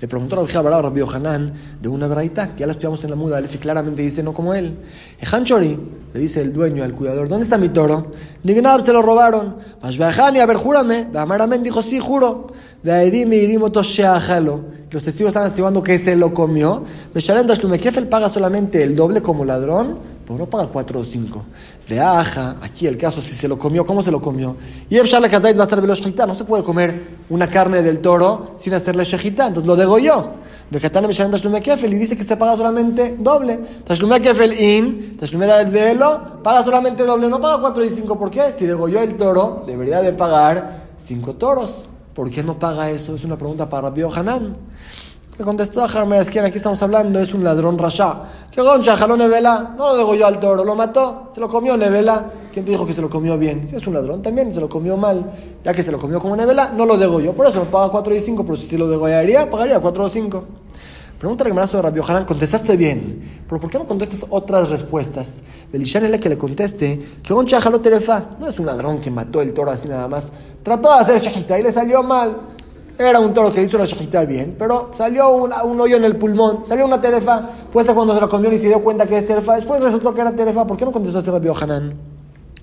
Le 0.00 0.08
preguntó 0.08 0.40
a 0.40 0.82
Rabbi 0.82 1.00
Rabbi 1.02 1.52
de 1.80 1.88
una 1.88 2.06
braita, 2.06 2.54
que 2.54 2.60
ya 2.60 2.66
la 2.66 2.72
estudiamos 2.72 3.04
en 3.04 3.10
la 3.10 3.16
muda, 3.16 3.40
y 3.40 3.58
claramente 3.58 4.02
dice 4.02 4.22
no 4.22 4.32
como 4.32 4.54
él. 4.54 4.78
Chori, 5.44 5.78
le 6.12 6.20
dice 6.20 6.40
el 6.40 6.52
dueño 6.52 6.84
al 6.84 6.94
cuidador, 6.94 7.28
¿dónde 7.28 7.44
está 7.44 7.58
mi 7.58 7.68
toro? 7.68 8.12
Nignab 8.42 8.80
se 8.80 8.92
lo 8.92 9.02
robaron. 9.02 9.56
Mashbahani, 9.82 10.38
a 10.40 10.46
ver, 10.46 10.56
júrame. 10.56 11.08
Amaramen 11.14 11.62
dijo, 11.62 11.82
sí, 11.82 12.00
juro. 12.00 12.48
Los 14.90 15.02
testigos 15.02 15.30
están 15.30 15.46
estimando 15.46 15.82
que 15.82 15.98
se 15.98 16.16
lo 16.16 16.32
comió. 16.32 16.84
Kefel 17.14 18.08
paga 18.08 18.28
solamente 18.28 18.82
el 18.82 18.94
doble 18.96 19.22
como 19.22 19.44
ladrón 19.44 20.13
pero 20.26 20.38
no 20.38 20.46
paga 20.46 20.66
4 20.66 21.00
o 21.00 21.04
5. 21.04 21.44
Veaja, 21.88 22.56
aquí 22.62 22.86
el 22.86 22.96
caso, 22.96 23.20
si 23.20 23.32
se 23.32 23.46
lo 23.46 23.58
comió, 23.58 23.84
¿cómo 23.84 24.02
se 24.02 24.10
lo 24.10 24.20
comió? 24.20 24.56
Y 24.88 24.96
Efshar 24.96 25.28
Kazait 25.30 25.56
va 25.56 25.62
a 25.62 25.64
estar 25.64 25.80
de 25.80 25.86
los 25.86 26.00
No 26.16 26.34
se 26.34 26.44
puede 26.44 26.64
comer 26.64 27.18
una 27.28 27.50
carne 27.50 27.82
del 27.82 28.00
toro 28.00 28.54
sin 28.56 28.74
hacerle 28.74 29.04
shejita, 29.04 29.46
entonces 29.46 29.66
lo 29.66 29.76
degolló. 29.76 30.44
Vekatane 30.70 31.06
Meshanem 31.06 31.30
Tashlume 31.30 31.60
Kefel 31.60 31.92
y 31.92 31.98
dice 31.98 32.16
que 32.16 32.24
se 32.24 32.36
paga 32.36 32.56
solamente 32.56 33.16
doble. 33.18 33.60
Tashlume 33.86 34.20
Kefel 34.20 34.58
in, 34.58 35.16
Tashlume 35.18 35.46
Dalet 35.46 35.70
Velo, 35.70 36.40
paga 36.42 36.62
solamente 36.62 37.04
doble, 37.04 37.28
no 37.28 37.40
paga 37.40 37.60
4 37.60 37.84
y 37.84 37.90
5. 37.90 38.18
¿Por 38.18 38.30
qué? 38.30 38.50
Si 38.50 38.64
degolló 38.64 39.00
el 39.00 39.16
toro, 39.16 39.62
debería 39.66 40.00
de 40.00 40.12
pagar 40.12 40.86
5 40.96 41.34
toros. 41.34 41.88
¿Por 42.14 42.30
qué 42.30 42.42
no 42.42 42.58
paga 42.58 42.90
eso? 42.90 43.14
Es 43.14 43.24
una 43.24 43.36
pregunta 43.36 43.68
para 43.68 43.88
Rabbi 43.88 44.02
Hanan. 44.02 44.56
Le 45.36 45.44
contestó 45.44 45.82
a 45.82 45.88
Jarme 45.88 46.16
Esquina, 46.18 46.46
aquí 46.46 46.58
estamos 46.58 46.80
hablando, 46.80 47.18
es 47.18 47.34
un 47.34 47.42
ladrón 47.42 47.76
rasha. 47.76 48.22
Que 48.52 48.62
goncha, 48.62 48.96
jaló 48.96 49.16
Nevela, 49.16 49.74
no 49.76 49.88
lo 49.88 49.96
degolló 49.96 50.26
al 50.28 50.38
toro, 50.38 50.64
lo 50.64 50.76
mató, 50.76 51.32
se 51.34 51.40
lo 51.40 51.48
comió 51.48 51.76
Nevela. 51.76 52.30
¿Quién 52.52 52.64
te 52.64 52.70
dijo 52.70 52.86
que 52.86 52.92
se 52.92 53.02
lo 53.02 53.10
comió 53.10 53.36
bien? 53.36 53.68
Si 53.68 53.74
es 53.74 53.84
un 53.84 53.94
ladrón 53.94 54.22
también, 54.22 54.54
se 54.54 54.60
lo 54.60 54.68
comió 54.68 54.96
mal. 54.96 55.32
Ya 55.64 55.74
que 55.74 55.82
se 55.82 55.90
lo 55.90 55.98
comió 55.98 56.20
como 56.20 56.36
Nevela, 56.36 56.70
no 56.70 56.86
lo 56.86 56.96
degolló. 56.96 57.32
Por 57.32 57.48
eso 57.48 57.58
no 57.58 57.64
paga 57.64 57.88
4 57.88 58.14
y 58.14 58.20
5, 58.20 58.44
pero 58.44 58.54
si 58.54 58.76
lo 58.76 58.88
degollaría, 58.88 59.50
pagaría 59.50 59.80
4 59.80 60.04
o 60.04 60.08
5. 60.08 60.44
Pregunta 61.18 61.44
me 61.44 61.66
sobre 61.66 61.82
Rabbi 61.82 62.00
Yohanan, 62.00 62.26
contestaste 62.26 62.76
bien, 62.76 63.42
pero 63.48 63.60
¿por 63.60 63.70
qué 63.70 63.78
no 63.78 63.86
contestas 63.86 64.26
otras 64.28 64.68
respuestas? 64.68 65.34
Belishan 65.72 66.20
que 66.20 66.28
le 66.28 66.36
conteste 66.36 67.00
que 67.22 67.32
un 67.32 67.46
terefa 67.46 68.24
no 68.38 68.46
es 68.46 68.58
un 68.58 68.66
ladrón 68.66 69.00
que 69.00 69.10
mató 69.10 69.40
el 69.40 69.52
toro 69.52 69.70
así 69.70 69.88
nada 69.88 70.06
más. 70.06 70.30
Trató 70.62 70.92
de 70.92 71.00
hacer 71.00 71.20
shajita 71.20 71.58
y 71.58 71.62
le 71.62 71.72
salió 71.72 72.02
mal. 72.02 72.53
Era 72.96 73.18
un 73.18 73.34
toro 73.34 73.52
que 73.52 73.60
hizo 73.60 73.76
la 73.76 73.86
shajita 73.86 74.24
bien, 74.24 74.54
pero 74.56 74.92
salió 74.94 75.30
un, 75.32 75.52
un, 75.64 75.80
hoyo 75.80 75.96
en 75.96 76.04
el 76.04 76.16
pulmón, 76.16 76.64
salió 76.64 76.86
una 76.86 77.00
terefa. 77.00 77.50
Pues 77.72 77.86
cuando 77.88 78.14
se 78.14 78.20
lo 78.20 78.28
comió 78.28 78.52
y 78.52 78.58
se 78.58 78.68
dio 78.68 78.80
cuenta 78.80 79.04
que 79.04 79.18
es 79.18 79.26
terefa, 79.26 79.56
después 79.56 79.80
resultó 79.82 80.14
que 80.14 80.20
era 80.20 80.30
terefa. 80.30 80.64
¿Por 80.64 80.76
qué 80.76 80.84
no 80.84 80.92
contestó 80.92 81.18
ese 81.18 81.32
Rabbi 81.32 81.46
Yohanan? 81.46 81.94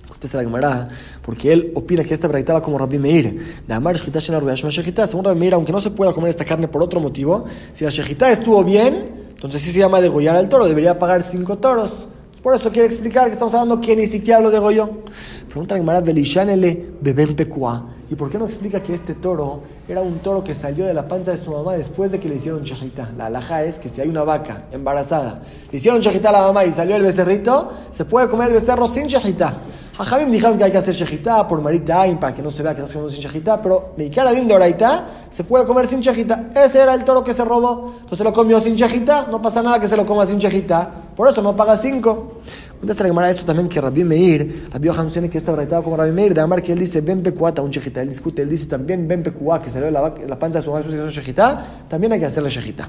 Contesta 0.08 0.38
la 0.38 0.44
Gemara, 0.44 0.88
porque 1.20 1.52
él 1.52 1.72
opina 1.74 2.02
que 2.02 2.14
esta 2.14 2.28
braita 2.28 2.54
va 2.54 2.62
como 2.62 2.78
Rabbi 2.78 2.98
Meir. 2.98 3.62
De 3.66 3.74
amar 3.74 3.96
shejita 3.96 5.06
según 5.06 5.24
Rabbi 5.24 5.38
Meir, 5.38 5.52
aunque 5.52 5.72
no 5.72 5.82
se 5.82 5.90
pueda 5.90 6.14
comer 6.14 6.30
esta 6.30 6.46
carne 6.46 6.66
por 6.66 6.82
otro 6.82 6.98
motivo, 6.98 7.44
si 7.74 7.84
la 7.84 7.90
shejita 7.90 8.30
estuvo 8.30 8.64
bien, 8.64 9.26
entonces 9.28 9.60
sí 9.60 9.70
se 9.70 9.80
llama 9.80 10.00
degollar 10.00 10.36
al 10.36 10.48
toro, 10.48 10.64
debería 10.64 10.98
pagar 10.98 11.24
cinco 11.24 11.58
toros. 11.58 12.06
Por 12.42 12.56
eso 12.56 12.72
quiere 12.72 12.88
explicar 12.88 13.26
que 13.26 13.34
estamos 13.34 13.54
hablando 13.54 13.80
que 13.80 13.94
ni 13.94 14.08
siquiera 14.08 14.40
lo 14.40 14.50
degolló. 14.50 14.90
Pregunta 15.48 15.76
Gemara, 15.76 16.00
Belishanele 16.00 16.88
beben 17.00 17.36
pecua. 17.36 17.86
¿Y 18.10 18.16
por 18.16 18.30
qué 18.30 18.38
no 18.38 18.46
explica 18.46 18.82
que 18.82 18.92
este 18.92 19.14
toro 19.14 19.62
era 19.88 20.00
un 20.00 20.18
toro 20.18 20.42
que 20.42 20.52
salió 20.52 20.84
de 20.84 20.92
la 20.92 21.06
panza 21.06 21.30
de 21.30 21.36
su 21.36 21.52
mamá 21.52 21.74
después 21.74 22.10
de 22.10 22.18
que 22.18 22.28
le 22.28 22.34
hicieron 22.34 22.64
chajita? 22.64 23.10
La 23.16 23.26
alhaja 23.26 23.62
es 23.62 23.78
que 23.78 23.88
si 23.88 24.00
hay 24.00 24.08
una 24.08 24.24
vaca 24.24 24.64
embarazada, 24.72 25.42
le 25.70 25.78
hicieron 25.78 26.00
chajita 26.00 26.30
a 26.30 26.32
la 26.32 26.40
mamá 26.42 26.64
y 26.64 26.72
salió 26.72 26.96
el 26.96 27.02
becerrito, 27.02 27.70
se 27.92 28.04
puede 28.04 28.28
comer 28.28 28.48
el 28.48 28.54
becerro 28.54 28.88
sin 28.88 29.06
chajita. 29.06 29.58
Jajamim 30.04 30.32
dijeron 30.32 30.58
que 30.58 30.64
hay 30.64 30.72
que 30.72 30.78
hacer 30.78 30.94
shejitá 30.94 31.46
por 31.46 31.60
marita 31.60 32.04
para 32.18 32.34
que 32.34 32.42
no 32.42 32.50
se 32.50 32.62
vea 32.62 32.74
que 32.74 32.80
estás 32.80 32.92
comiendo 32.92 33.14
sin 33.14 33.22
shejitá, 33.22 33.62
pero 33.62 33.94
Meikara 33.96 34.32
de 34.32 34.52
oraita 34.52 35.04
se 35.30 35.44
puede 35.44 35.64
comer 35.64 35.86
sin 35.86 36.00
shejitá. 36.00 36.50
Ese 36.54 36.80
era 36.80 36.94
el 36.94 37.04
toro 37.04 37.22
que 37.22 37.32
se 37.32 37.44
robó. 37.44 37.94
Entonces 38.00 38.24
lo 38.24 38.32
comió 38.32 38.60
sin 38.60 38.74
shejitá, 38.74 39.28
no 39.30 39.40
pasa 39.40 39.62
nada 39.62 39.78
que 39.78 39.86
se 39.86 39.96
lo 39.96 40.04
coma 40.04 40.26
sin 40.26 40.38
shejitá. 40.38 40.90
Por 41.14 41.28
eso 41.28 41.40
no 41.40 41.54
paga 41.54 41.76
cinco. 41.76 42.40
Contesta 42.80 43.04
la 43.04 43.10
Gemara 43.10 43.30
esto 43.30 43.44
también 43.44 43.68
que 43.68 43.80
Rabbi 43.80 44.02
Meir, 44.02 44.68
Rabbi 44.72 44.88
Yohanan 44.88 45.12
tiene 45.12 45.30
que 45.30 45.38
está 45.38 45.52
braitado 45.52 45.84
como 45.84 45.96
Rabbi 45.96 46.10
Meir, 46.10 46.34
de 46.34 46.40
Amar 46.40 46.62
que 46.62 46.72
él 46.72 46.80
dice 46.80 47.00
ben 47.00 47.22
pecuata 47.22 47.62
un 47.62 47.70
shejitá. 47.70 48.02
Él 48.02 48.08
discute, 48.08 48.42
él 48.42 48.48
dice 48.48 48.66
también 48.66 49.06
ben 49.06 49.22
pecuá, 49.22 49.62
que 49.62 49.70
salió 49.70 49.86
de 49.86 49.92
la, 49.92 50.12
la 50.26 50.38
panza 50.38 50.58
de 50.58 50.64
su 50.64 50.74
de 50.74 50.82
que 50.82 51.10
shejitá, 51.10 51.84
también 51.88 52.12
hay 52.12 52.18
que 52.18 52.26
hacerle 52.26 52.50
shejitá. 52.50 52.88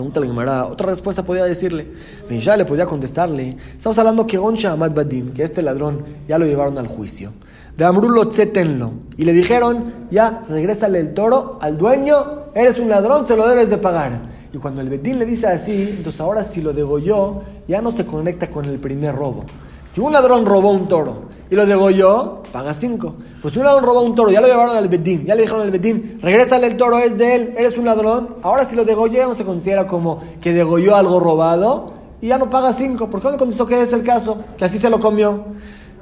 Pregunta 0.00 0.20
la 0.20 0.26
Gemara, 0.28 0.64
otra 0.64 0.86
respuesta 0.86 1.26
podía 1.26 1.44
decirle. 1.44 1.88
Ya 2.30 2.56
le 2.56 2.64
podía 2.64 2.86
contestarle. 2.86 3.58
Estamos 3.76 3.98
hablando 3.98 4.26
que 4.26 4.38
Oncha 4.38 4.72
Amad 4.72 4.92
Badim, 4.92 5.34
que 5.34 5.42
este 5.42 5.60
ladrón 5.60 6.06
ya 6.26 6.38
lo 6.38 6.46
llevaron 6.46 6.78
al 6.78 6.86
juicio. 6.86 7.34
De 7.76 7.84
Amrulo 7.84 8.26
Tzetenlo. 8.26 8.92
Y 9.18 9.26
le 9.26 9.34
dijeron, 9.34 10.06
ya, 10.10 10.46
regrésale 10.48 11.00
el 11.00 11.12
toro 11.12 11.58
al 11.60 11.76
dueño, 11.76 12.14
eres 12.54 12.78
un 12.78 12.88
ladrón, 12.88 13.26
te 13.26 13.36
lo 13.36 13.46
debes 13.46 13.68
de 13.68 13.76
pagar. 13.76 14.22
Y 14.54 14.56
cuando 14.56 14.80
el 14.80 14.88
Bedín 14.88 15.18
le 15.18 15.26
dice 15.26 15.48
así, 15.48 15.96
entonces 15.98 16.18
ahora 16.18 16.44
si 16.44 16.62
lo 16.62 16.72
degolló, 16.72 17.42
ya 17.68 17.82
no 17.82 17.92
se 17.92 18.06
conecta 18.06 18.48
con 18.48 18.64
el 18.64 18.78
primer 18.78 19.14
robo. 19.14 19.44
Si 19.90 20.00
un 20.00 20.14
ladrón 20.14 20.46
robó 20.46 20.70
un 20.70 20.88
toro 20.88 21.24
y 21.50 21.56
lo 21.56 21.66
degolló, 21.66 22.42
paga 22.52 22.72
cinco. 22.72 23.16
Pues 23.42 23.54
si 23.54 23.60
un 23.60 23.66
ladrón 23.66 23.84
robó 23.84 24.02
un 24.02 24.14
toro, 24.14 24.30
ya 24.30 24.40
lo 24.40 24.46
llevaron 24.46 24.76
al 24.76 24.88
Bedín, 24.88 25.24
ya 25.26 25.34
le 25.34 25.42
dijeron 25.42 25.62
al 25.62 25.70
Bedín, 25.70 26.18
regrésale 26.22 26.68
el 26.68 26.76
toro, 26.76 26.98
es 26.98 27.18
de 27.18 27.34
él, 27.34 27.54
eres 27.58 27.76
un 27.76 27.84
ladrón. 27.84 28.36
Ahora 28.42 28.64
si 28.64 28.76
lo 28.76 28.84
degolló, 28.84 29.26
no 29.26 29.34
se 29.34 29.44
considera 29.44 29.86
como 29.86 30.20
que 30.40 30.52
degolló 30.52 30.94
algo 30.94 31.18
robado 31.18 31.92
y 32.20 32.28
ya 32.28 32.38
no 32.38 32.48
paga 32.48 32.72
cinco. 32.72 33.10
¿Por 33.10 33.20
qué 33.20 33.26
no 33.26 33.32
le 33.32 33.38
contestó 33.38 33.66
que 33.66 33.82
es 33.82 33.92
el 33.92 34.02
caso? 34.04 34.38
Que 34.56 34.64
así 34.64 34.78
se 34.78 34.88
lo 34.88 35.00
comió. 35.00 35.44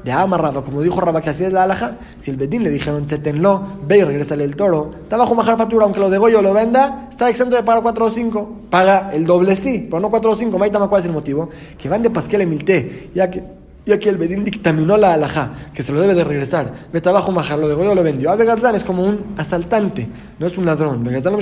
Ya 0.05 0.21
amarrado, 0.21 0.63
como 0.63 0.81
dijo 0.81 1.01
Rabba, 1.01 1.21
que 1.21 1.31
así 1.31 1.45
es 1.45 1.53
la 1.53 1.65
alhaja. 1.65 1.97
Si 2.19 2.31
el 2.31 2.37
Bedín 2.37 2.63
le 2.63 2.71
dijeron, 2.71 3.07
chetenlo, 3.07 3.63
ve 3.87 3.99
y 3.99 4.05
regrésale 4.05 4.45
el 4.45 4.55
toro, 4.55 4.91
está 5.03 5.17
bajo 5.17 5.35
majar 5.35 5.57
patura, 5.57 5.85
aunque 5.85 5.99
lo 5.99 6.09
degolle 6.09 6.37
o 6.37 6.43
lo 6.43 6.55
venda, 6.55 7.09
está 7.11 7.29
exento 7.29 7.57
de 7.57 7.63
pagar 7.63 7.83
4 7.83 8.05
o 8.05 8.11
5. 8.11 8.53
Paga 8.71 9.11
el 9.13 9.27
doble 9.27 9.57
sí, 9.57 9.87
pero 9.91 10.01
no 10.01 10.11
4 10.11 10.31
o 10.31 10.37
5. 10.37 10.59
Maitama, 10.59 10.89
¿cuál 10.89 11.01
es 11.01 11.07
el 11.07 11.13
motivo? 11.13 11.49
Que 11.77 11.89
van 11.89 12.03
de 12.03 12.11
pasquel 12.11 12.47
milté, 12.47 13.11
ya 13.15 13.29
que 13.29 13.43
y 13.87 13.99
que 13.99 14.09
el 14.11 14.19
Bedín 14.19 14.45
dictaminó 14.45 14.97
la 14.99 15.15
alajá, 15.15 15.53
que 15.73 15.83
se 15.83 15.93
lo 15.93 16.01
debe 16.01 16.15
de 16.15 16.23
regresar. 16.23 16.73
Vete 16.93 17.09
abajo, 17.09 17.33
majar, 17.33 17.59
lo 17.59 17.69
de 17.69 17.95
lo 17.95 18.03
vendió. 18.03 18.31
A 18.31 18.37
Begazlán 18.37 18.75
es 18.75 18.85
como 18.85 19.03
un 19.03 19.35
asaltante, 19.39 20.09
no 20.39 20.47
es 20.47 20.59
un 20.59 20.67
ladrón. 20.67 21.03
Begazlán 21.03 21.33
no 21.33 21.39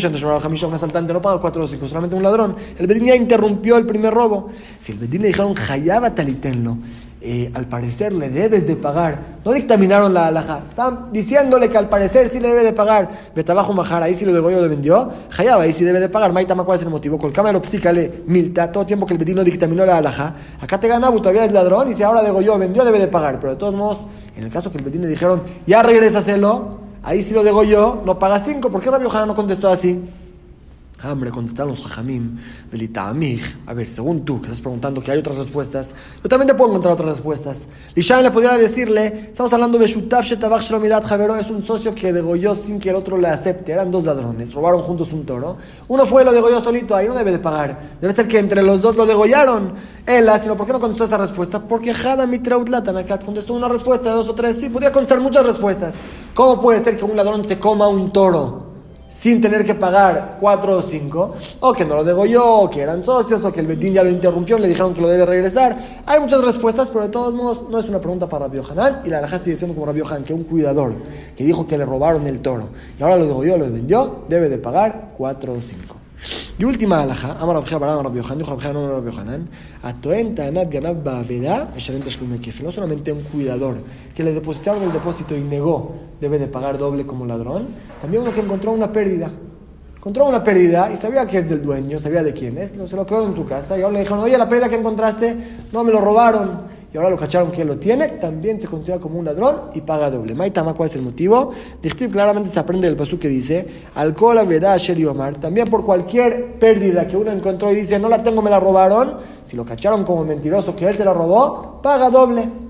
un 0.69 0.75
asaltante, 0.75 1.13
no 1.13 1.21
paga 1.21 1.41
cuatro 1.41 1.65
o 1.65 1.67
cinco, 1.67 1.89
solamente 1.89 2.15
un 2.15 2.23
ladrón. 2.23 2.55
El 2.79 2.87
Bedín 2.87 3.07
ya 3.07 3.17
interrumpió 3.17 3.77
el 3.77 3.87
primer 3.87 4.15
robo. 4.15 4.51
Si 4.81 4.93
el 4.93 4.99
Bedín 4.99 5.23
le 5.23 5.29
dijeron, 5.29 5.55
Hayaba 5.69 6.15
talitenlo, 6.15 6.79
eh, 7.29 7.51
al 7.55 7.67
parecer 7.67 8.13
le 8.13 8.31
debes 8.31 8.69
de 8.69 8.77
pagar. 8.77 9.37
No 9.45 9.53
dictaminaron 9.53 10.15
la 10.15 10.29
alhaja. 10.29 10.61
Estaban 10.69 11.13
diciéndole 11.13 11.69
que 11.69 11.77
al 11.77 11.89
parecer 11.89 12.31
sí 12.31 12.39
le 12.39 12.47
debe 12.47 12.63
de 12.63 12.73
pagar. 12.73 13.11
Betabajo 13.35 13.73
Majar, 13.73 14.01
ahí 14.05 14.15
sí 14.15 14.25
lo 14.25 14.33
de 14.33 14.41
le 14.41 14.69
vendió. 14.69 15.11
Hayaba, 15.37 15.65
ahí 15.65 15.73
sí 15.73 15.85
debe 15.85 15.99
de 15.99 16.09
pagar. 16.09 16.33
Maitama, 16.33 16.63
¿cuál 16.63 16.79
es 16.79 16.85
el 16.85 16.91
motivo? 16.91 17.19
Colcama 17.19 17.51
lo 17.51 17.65
psícale 17.65 18.23
milta, 18.27 18.71
todo 18.71 18.87
tiempo 18.87 19.07
que 19.07 19.15
el 19.15 19.19
bedino 19.19 19.43
dictaminó 19.43 19.85
la 19.85 19.97
alhaja. 19.97 20.37
Acá 20.61 20.79
te 20.79 20.87
ganaba, 20.87 21.17
todavía 21.17 21.45
es 21.45 21.51
ladrón 21.51 21.91
y 21.91 21.93
si 21.95 22.05
ahora 22.05 22.23
degolló, 22.23 22.57
vendió, 22.59 22.85
debe 22.85 23.01
de 23.01 23.09
pagar. 23.09 23.41
Pero 23.41 23.55
de 23.55 23.59
todos 23.59 23.75
modos, 23.75 24.07
en 24.37 24.45
el 24.45 24.51
caso 24.51 24.71
que 24.71 24.79
el 24.79 24.85
bedino 24.85 25.09
dijeron, 25.09 25.43
ya 25.67 25.83
regrésaselo, 25.83 26.79
ahí 27.03 27.25
sí 27.25 27.35
lo 27.35 27.43
degolló, 27.43 28.03
no 28.07 28.21
paga 28.21 28.39
cinco. 28.39 28.71
¿Por 28.71 28.81
qué 28.81 28.91
Rabbi 28.91 29.05
Yohanan 29.05 29.27
no 29.27 29.35
contestó 29.35 29.69
así? 29.69 30.01
Hambre, 31.03 31.31
contestaron 31.31 31.71
los 31.71 31.83
jajamim. 31.83 32.39
A 33.67 33.75
ver, 33.75 33.93
según 33.93 34.25
tú, 34.25 34.41
que 34.41 34.47
estás 34.47 34.63
preguntando 34.63 35.03
que 35.03 35.11
hay 35.11 35.19
otras 35.19 35.37
respuestas, 35.37 35.95
yo 36.23 36.29
también 36.29 36.49
te 36.49 36.55
puedo 36.55 36.71
encontrar 36.71 36.95
otras 36.95 37.11
respuestas. 37.11 37.69
Lishan 37.95 38.23
le 38.23 38.31
podría 38.31 38.57
decirle, 38.57 39.29
estamos 39.31 39.53
hablando 39.53 39.79
de 39.79 39.87
Shutaf 39.87 40.25
Shetabach 40.25 40.63
Shlomidat 40.63 41.05
Javero, 41.05 41.37
es 41.37 41.51
un 41.51 41.63
socio 41.65 41.95
que 41.95 42.15
degolló 42.15 42.55
sin 42.55 42.81
que 42.81 42.89
el 42.89 42.97
otro 42.97 43.19
le 43.19 43.29
acepte. 43.29 43.73
Eran 43.73 43.91
dos 43.91 44.05
ladrones, 44.05 44.55
robaron 44.55 44.83
juntos 44.83 45.13
un 45.13 45.27
toro. 45.27 45.59
Uno 45.89 46.07
fue 46.07 46.25
lo 46.25 46.33
degolló 46.33 46.63
solito, 46.63 46.97
ahí 46.97 47.07
no 47.07 47.15
debe 47.15 47.31
de 47.31 47.41
pagar. 47.41 47.99
Debe 48.01 48.15
ser 48.15 48.27
que 48.27 48.39
entre 48.39 48.63
los 48.63 48.81
dos 48.81 48.97
lo 48.97 49.05
degollaron. 49.05 49.75
Él, 50.07 50.31
sino 50.43 50.57
¿por 50.57 50.67
qué 50.67 50.73
no 50.73 50.81
contestó 50.81 51.05
esa 51.05 51.19
respuesta? 51.19 51.61
Porque 51.61 51.91
Hada 51.91 52.27
Mitrautlatan 52.27 53.05
contestó 53.23 53.53
una 53.53 53.69
respuesta 53.69 54.09
de 54.09 54.17
dos 54.17 54.29
o 54.31 54.35
tres. 54.35 54.57
Sí, 54.57 54.71
podría 54.71 54.93
contestar 54.93 55.21
muchas 55.21 55.45
respuestas. 55.45 55.95
¿Cómo 56.35 56.63
puede 56.63 56.83
ser 56.83 56.97
que 56.97 57.05
un 57.05 57.17
ladrón 57.17 57.45
se 57.45 57.59
coma 57.59 57.87
un 57.87 58.13
toro? 58.13 58.66
Sin 59.09 59.41
tener 59.41 59.65
que 59.65 59.75
pagar 59.75 60.37
cuatro 60.41 60.79
o 60.79 60.83
cinco, 60.83 61.35
o 61.61 61.73
que 61.73 61.85
no 61.85 61.95
lo 61.97 62.05
degolló, 62.05 62.45
o 62.45 62.71
que 62.71 62.81
eran 62.81 63.03
socios, 63.05 63.45
o 63.45 63.53
que 63.53 63.61
el 63.61 63.67
Betín 63.67 63.93
ya 63.93 64.03
lo 64.03 64.11
interrumpió, 64.11 64.59
le 64.59 64.69
dijeron 64.69 64.95
que 64.95 65.01
lo 65.01 65.09
debe 65.09 65.27
regresar. 65.27 66.03
Hay 66.07 66.21
muchas 66.21 66.45
respuestas, 66.45 66.89
pero 66.91 67.05
de 67.05 67.11
todos 67.11 67.35
modos 67.35 67.65
no 67.71 67.79
es 67.79 67.89
una 67.89 68.01
pregunta 68.01 68.29
para 68.29 68.47
Rabbi 68.47 68.61
Hanan, 68.69 69.03
y 69.05 69.09
la 69.09 69.19
alhaja 69.19 69.39
sigue 69.39 69.57
siendo 69.57 69.75
como 69.75 69.87
Rabbi 69.87 70.03
Hanan, 70.03 70.25
que 70.25 70.35
un 70.35 70.45
cuidador 70.45 70.95
que 71.37 71.45
dijo 71.45 71.67
que 71.67 71.79
le 71.79 71.85
robaron 71.85 72.27
el 72.27 72.41
toro, 72.41 72.71
y 72.99 73.03
ahora 73.03 73.17
lo 73.17 73.27
degolló, 73.27 73.59
lo 73.59 73.71
vendió, 73.71 74.25
debe 74.29 74.49
de 74.49 74.59
pagar 74.59 75.13
cuatro 75.17 75.53
o 75.53 75.61
cinco. 75.61 75.97
Y 76.59 76.65
última 76.65 77.03
alhaja, 77.03 77.37
Amar 77.39 77.57
Rabbi 77.57 77.75
Hanan, 77.75 78.03
Rabbi 78.03 78.19
Yohanan, 78.19 78.39
dijo 78.39 78.51
Rabbi 78.51 78.67
Hanan, 78.67 78.91
Rabbi 78.91 79.17
Hanan, 79.17 79.49
Atoenta 79.83 80.47
Anat 80.47 80.73
Ganab 80.73 81.05
Baveda, 81.05 81.69
no 82.63 82.73
solamente 82.73 83.13
un 83.13 83.21
cuidador 83.23 83.77
que 84.15 84.23
le 84.23 84.33
depositaron 84.33 84.83
el 84.83 84.93
depósito 84.93 85.37
y 85.37 85.41
negó, 85.41 85.95
debe 86.21 86.39
de 86.39 86.47
pagar 86.47 86.79
doble 86.79 87.07
como 87.07 87.27
ladrón, 87.27 87.69
también 88.01 88.23
uno 88.23 88.33
que 88.33 88.41
encontró 88.41 88.73
una 88.73 88.91
pérdida. 88.93 89.31
Encontró 89.97 90.27
una 90.27 90.45
pérdida 90.45 90.91
y 90.93 90.97
sabía 90.97 91.27
que 91.27 91.39
es 91.39 91.49
del 91.49 91.63
dueño, 91.63 91.99
sabía 91.99 92.23
de 92.23 92.33
quién 92.33 92.59
es, 92.59 92.71
se 92.71 92.97
lo 92.97 93.05
quedó 93.05 93.27
en 93.27 93.35
su 93.35 93.45
casa 93.45 93.77
y 93.77 93.83
ahora 93.83 93.95
le 93.95 94.01
dijeron, 94.01 94.21
oye, 94.21 94.39
la 94.39 94.49
pérdida 94.49 94.69
que 94.69 94.77
encontraste, 94.77 95.37
no 95.73 95.83
me 95.83 95.91
lo 95.91 96.01
robaron 96.01 96.77
y 96.93 96.97
ahora 96.97 97.11
lo 97.11 97.17
cacharon 97.17 97.51
que 97.51 97.65
lo 97.65 97.77
tiene, 97.77 98.09
también 98.09 98.61
se 98.61 98.69
considera 98.69 99.01
como 99.01 99.19
un 99.19 99.25
ladrón 99.25 99.71
y 99.75 99.81
paga 99.81 100.11
doble. 100.11 100.35
Maitama, 100.35 100.73
¿cuál 100.75 100.89
es 100.89 100.95
el 100.95 101.03
motivo? 101.03 101.53
Dictiv 101.83 102.11
claramente 102.11 102.51
se 102.51 102.61
aprende 102.61 102.87
del 102.87 102.97
pasú 102.97 103.19
que 103.19 103.29
dice, 103.29 103.67
alcohol, 103.95 104.39
verdad, 104.47 104.81
y 104.97 105.05
Omar, 105.05 105.35
también 105.37 105.69
por 105.69 105.85
cualquier 105.85 106.59
pérdida 106.59 107.07
que 107.07 107.17
uno 107.17 107.33
encontró 107.33 107.71
y 107.73 107.75
dice, 107.75 107.99
no 107.99 108.09
la 108.09 108.23
tengo, 108.23 108.41
me 108.41 108.51
la 108.51 108.61
robaron, 108.61 109.17
si 109.45 109.57
lo 109.57 109.65
cacharon 109.65 110.05
como 110.05 110.25
mentiroso 110.25 110.75
que 110.77 110.89
él 110.89 110.97
se 110.97 111.05
la 111.05 111.13
robó, 111.13 111.81
paga 111.83 112.09
doble. 112.09 112.66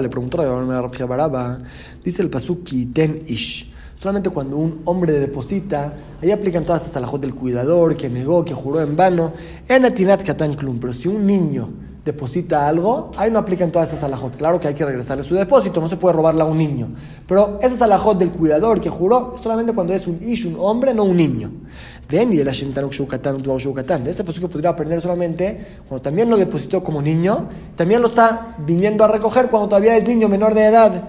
Le 0.00 0.08
preguntó 0.08 0.42
a 0.42 1.06
Baraba, 1.06 1.58
dice 2.04 2.22
el 2.22 2.30
pasú, 2.30 2.62
ten 2.92 3.22
ish 3.26 3.72
Solamente 4.02 4.30
cuando 4.30 4.56
un 4.56 4.80
hombre 4.84 5.12
deposita, 5.12 5.92
ahí 6.20 6.32
aplican 6.32 6.64
todas 6.66 6.82
estas 6.82 6.96
alajot 6.96 7.20
del 7.20 7.36
cuidador, 7.36 7.96
que 7.96 8.08
negó, 8.08 8.44
que 8.44 8.52
juró 8.52 8.80
en 8.80 8.96
vano. 8.96 9.32
En 9.68 9.84
Atinat 9.84 10.24
Katan 10.24 10.54
Klum, 10.54 10.80
pero 10.80 10.92
si 10.92 11.06
un 11.06 11.24
niño 11.24 11.68
deposita 12.04 12.66
algo, 12.66 13.12
ahí 13.16 13.30
no 13.30 13.38
aplican 13.38 13.70
todas 13.70 13.88
esas 13.88 14.02
alajot. 14.02 14.36
Claro 14.36 14.58
que 14.58 14.68
hay 14.68 14.74
que 14.74 14.84
regresarle 14.84 15.22
su 15.22 15.34
depósito, 15.34 15.80
no 15.80 15.88
se 15.88 15.96
puede 15.96 16.14
robarla 16.14 16.44
a 16.44 16.46
un 16.46 16.58
niño. 16.58 16.88
Pero 17.28 17.58
esa 17.62 17.74
es 17.74 17.82
alajot 17.82 18.18
del 18.18 18.30
cuidador 18.30 18.80
que 18.80 18.90
juró 18.90 19.34
solamente 19.40 19.72
cuando 19.72 19.92
es 19.92 20.06
un 20.06 20.20
ish, 20.22 20.46
un 20.46 20.56
hombre, 20.58 20.92
no 20.94 21.04
un 21.04 21.16
niño. 21.16 21.50
Ven 22.08 22.32
y 22.32 22.36
de 22.36 22.44
la 22.44 22.52
De 22.52 24.10
ese 24.10 24.24
que 24.24 24.48
podría 24.48 24.70
aprender 24.70 25.00
solamente 25.00 25.64
cuando 25.88 26.02
también 26.02 26.28
lo 26.28 26.36
depositó 26.36 26.82
como 26.82 27.00
niño, 27.00 27.48
también 27.76 28.02
lo 28.02 28.08
está 28.08 28.56
viniendo 28.58 29.04
a 29.04 29.08
recoger 29.08 29.48
cuando 29.48 29.68
todavía 29.68 29.96
es 29.96 30.06
niño 30.06 30.28
menor 30.28 30.54
de 30.54 30.66
edad. 30.66 31.08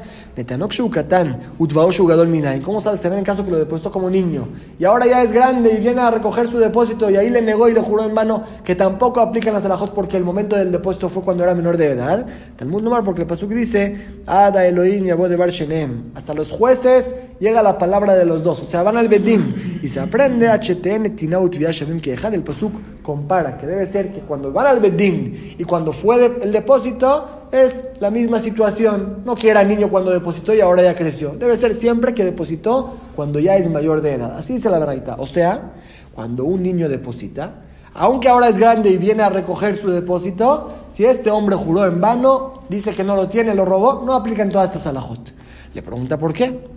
¿Cómo 2.63 2.81
sabes 2.81 3.01
también 3.01 3.19
en 3.19 3.25
caso 3.25 3.45
que 3.45 3.51
lo 3.51 3.57
depositó 3.57 3.91
como 3.91 4.09
niño 4.09 4.47
y 4.79 4.85
ahora 4.85 5.05
ya 5.05 5.21
es 5.21 5.31
grande 5.31 5.75
y 5.75 5.79
viene 5.79 6.01
a 6.01 6.09
recoger 6.09 6.49
su 6.49 6.57
depósito 6.57 7.09
y 7.09 7.17
ahí 7.17 7.29
le 7.29 7.41
negó 7.41 7.69
y 7.69 7.73
le 7.73 7.81
juró 7.81 8.03
en 8.03 8.15
vano 8.15 8.43
que 8.63 8.75
tampoco 8.75 9.19
aplican 9.19 9.53
las 9.53 9.63
alajot 9.65 9.93
porque 9.93 10.17
el 10.17 10.23
momento 10.23 10.55
del 10.55 10.71
depósito 10.71 11.09
fue 11.09 11.21
cuando 11.21 11.43
era 11.43 11.53
menor 11.53 11.77
de 11.77 11.91
edad? 11.91 12.25
Talmud 12.55 12.81
Nomar 12.81 13.03
porque 13.03 13.21
el 13.21 13.27
pasuk 13.27 13.51
dice 13.51 13.95
Ada 14.25 14.65
Elohim 14.65 15.05
de 15.05 16.03
Hasta 16.15 16.33
los 16.33 16.51
jueces 16.51 17.13
llega 17.43 17.62
la 17.62 17.77
palabra 17.77 18.15
de 18.15 18.23
los 18.23 18.41
dos, 18.41 18.62
o 18.62 18.63
sea, 18.63 18.84
van 18.84 18.95
al 18.95 19.10
Bedín 19.10 19.79
y 19.84 19.88
se 19.89 19.99
aprende 19.99 20.47
HTN 20.47 21.13
Tinaut 21.13 21.53
que 22.01 22.12
deja 22.12 22.32
del 22.32 22.41
pasuk 22.41 22.73
compara 23.01 23.58
que 23.58 23.67
debe 23.67 23.86
ser 23.86 24.13
que 24.13 24.21
cuando 24.21 24.53
van 24.53 24.67
al 24.67 24.79
Bedín 24.79 25.56
y 25.58 25.63
cuando 25.65 25.91
fue 25.91 26.25
el 26.41 26.53
depósito 26.53 27.47
es 27.51 27.84
la 27.99 28.10
misma 28.10 28.39
situación. 28.39 29.23
No 29.25 29.36
que 29.36 29.49
era 29.49 29.63
niño 29.63 29.89
cuando 29.89 30.10
depositó 30.10 30.56
y 30.56 30.62
ahora 30.62 30.84
ya 30.84 30.95
creció. 30.95 31.32
Debe 31.32 31.58
ser 31.58 31.75
siempre 31.75 32.13
que 32.13 32.23
depositó 32.23 32.95
cuando 33.15 33.39
ya 33.39 33.58
es 33.58 33.69
mayor 33.69 34.01
de 34.01 34.13
edad. 34.13 34.38
Así 34.38 34.53
dice 34.53 34.69
la 34.69 34.79
verdad. 34.79 35.17
O 35.19 35.27
sea, 35.27 35.73
cuando 36.15 36.45
un 36.45 36.63
niño 36.63 36.88
deposita, 36.88 37.56
aunque 37.93 38.29
ahora 38.29 38.47
es 38.47 38.58
grande 38.58 38.89
y 38.89 38.97
viene 38.97 39.21
a 39.21 39.29
recoger 39.29 39.77
su 39.77 39.91
depósito, 39.91 40.73
si 40.91 41.03
este 41.03 41.29
hombre 41.29 41.58
juró 41.58 41.86
en 41.86 41.99
vano, 41.99 42.63
dice 42.69 42.93
que 42.93 43.03
no 43.03 43.17
lo 43.17 43.27
tiene, 43.27 43.53
lo 43.53 43.65
robó, 43.65 44.01
no 44.06 44.13
aplican 44.13 44.49
todas 44.49 44.69
estas 44.69 44.88
alajot. 44.88 45.34
Le 45.73 45.82
pregunta 45.84 46.17
por 46.17 46.34
qué. 46.34 46.71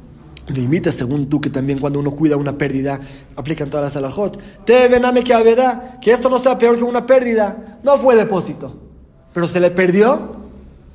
Le 0.49 0.61
invita, 0.61 0.93
según 0.93 1.29
tú, 1.29 1.41
que 1.41 1.51
también 1.51 1.79
cuando 1.81 1.99
uno 1.99 2.13
cuida 2.13 2.37
una 2.37 2.57
pérdida, 2.57 3.01
aplican 3.35 3.69
todas 3.69 3.87
las 3.87 3.97
alajot. 3.97 4.39
Te 4.65 4.89
vename 4.89 5.25
que 5.25 5.35
que 6.01 6.13
esto 6.13 6.31
no 6.31 6.39
sea 6.39 6.59
peor 6.59 6.77
que 6.77 6.85
una 6.85 7.05
pérdida. 7.05 7.79
No 7.83 7.99
fue 7.99 8.15
depósito, 8.17 8.77
pero 9.33 9.49
se 9.49 9.61
le 9.61 9.71
perdió 9.71 10.37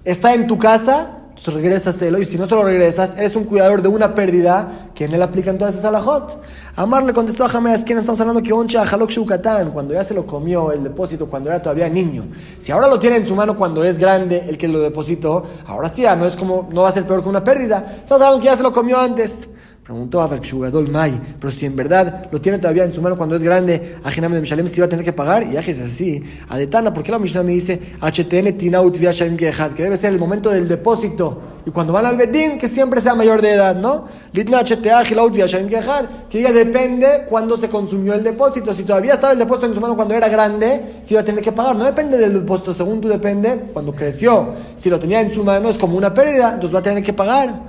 está 0.03 0.33
en 0.33 0.47
tu 0.47 0.57
casa, 0.57 1.19
entonces 1.31 1.53
regresaselo. 1.53 2.19
Y 2.19 2.25
si 2.25 2.37
no 2.37 2.45
se 2.45 2.53
lo 2.53 2.63
regresas, 2.63 3.17
eres 3.17 3.35
un 3.35 3.45
cuidador 3.45 3.81
de 3.81 3.87
una 3.87 4.13
pérdida 4.13 4.89
que 4.93 5.05
en 5.05 5.13
él 5.13 5.21
aplican 5.21 5.57
todas 5.57 5.73
esas 5.73 5.85
alajot. 5.85 6.41
Amar 6.75 7.03
le 7.03 7.13
contestó 7.13 7.45
a 7.45 7.49
Jameas, 7.49 7.83
¿quién 7.83 7.97
estamos 7.97 8.19
hablando? 8.19 8.43
Que 8.43 8.53
oncha 8.53 8.85
jalok 8.85 9.09
shukatan, 9.09 9.71
cuando 9.71 9.93
ya 9.93 10.03
se 10.03 10.13
lo 10.13 10.27
comió 10.27 10.71
el 10.71 10.83
depósito, 10.83 11.27
cuando 11.27 11.49
era 11.49 11.61
todavía 11.61 11.89
niño. 11.89 12.27
Si 12.59 12.71
ahora 12.71 12.87
lo 12.87 12.99
tiene 12.99 13.15
en 13.15 13.27
su 13.27 13.35
mano 13.35 13.55
cuando 13.55 13.83
es 13.83 13.97
grande 13.97 14.45
el 14.47 14.57
que 14.57 14.67
lo 14.67 14.79
depositó, 14.79 15.43
ahora 15.65 15.89
sí, 15.89 16.03
no 16.17 16.25
es 16.25 16.35
como, 16.35 16.69
no 16.71 16.83
va 16.83 16.89
a 16.89 16.91
ser 16.91 17.05
peor 17.05 17.23
que 17.23 17.29
una 17.29 17.43
pérdida. 17.43 17.99
Estamos 18.03 18.21
hablando 18.21 18.39
que 18.39 18.45
ya 18.45 18.57
se 18.57 18.63
lo 18.63 18.71
comió 18.71 18.99
antes. 18.99 19.47
Preguntó 19.83 20.21
a 20.21 20.29
Jugador 20.47 20.87
Mai, 20.89 21.19
pero 21.39 21.51
si 21.51 21.65
en 21.65 21.75
verdad 21.75 22.29
lo 22.31 22.39
tiene 22.39 22.59
todavía 22.59 22.83
en 22.83 22.93
su 22.93 23.01
mano 23.01 23.17
cuando 23.17 23.35
es 23.35 23.41
grande, 23.41 23.97
a 24.03 24.11
de 24.11 24.39
Mishalem 24.39 24.67
si 24.67 24.79
va 24.79 24.85
a 24.85 24.89
tener 24.89 25.03
que 25.03 25.11
pagar, 25.11 25.43
y 25.51 25.57
es 25.57 25.81
así. 25.81 26.23
A 26.49 26.57
Detana, 26.59 26.93
¿por 26.93 27.03
qué 27.03 27.11
la 27.11 27.17
Mishnah 27.17 27.41
me 27.41 27.53
dice 27.53 27.79
HTN 27.99 28.57
Tinaut 28.59 28.95
que 28.95 29.83
debe 29.83 29.97
ser 29.97 30.13
el 30.13 30.19
momento 30.19 30.51
del 30.51 30.67
depósito? 30.67 31.41
Y 31.65 31.71
cuando 31.71 31.93
van 31.93 32.05
al 32.05 32.15
Bedín, 32.15 32.59
que 32.59 32.67
siempre 32.67 33.01
sea 33.01 33.15
mayor 33.15 33.41
de 33.41 33.53
edad, 33.53 33.75
¿no? 33.75 34.05
Litna 34.33 34.63
que 34.63 36.37
diga 36.37 36.51
depende 36.51 37.25
cuando 37.27 37.57
se 37.57 37.67
consumió 37.67 38.13
el 38.13 38.23
depósito. 38.23 38.73
Si 38.75 38.83
todavía 38.83 39.15
estaba 39.15 39.33
el 39.33 39.39
depósito 39.39 39.65
en 39.65 39.75
su 39.75 39.81
mano 39.81 39.95
cuando 39.95 40.13
era 40.13 40.29
grande, 40.29 41.01
si 41.03 41.15
va 41.15 41.21
a 41.21 41.25
tener 41.25 41.43
que 41.43 41.51
pagar. 41.51 41.75
No 41.75 41.85
depende 41.85 42.17
del 42.17 42.33
depósito, 42.33 42.73
según 42.73 43.01
tú 43.01 43.07
depende 43.07 43.69
cuando 43.73 43.93
creció. 43.93 44.53
Si 44.75 44.89
lo 44.89 44.99
tenía 44.99 45.21
en 45.21 45.33
su 45.33 45.43
mano 45.43 45.69
es 45.69 45.77
como 45.77 45.97
una 45.97 46.13
pérdida, 46.13 46.53
entonces 46.53 46.73
va 46.73 46.79
a 46.79 46.83
tener 46.83 47.03
que 47.03 47.13
pagar. 47.13 47.61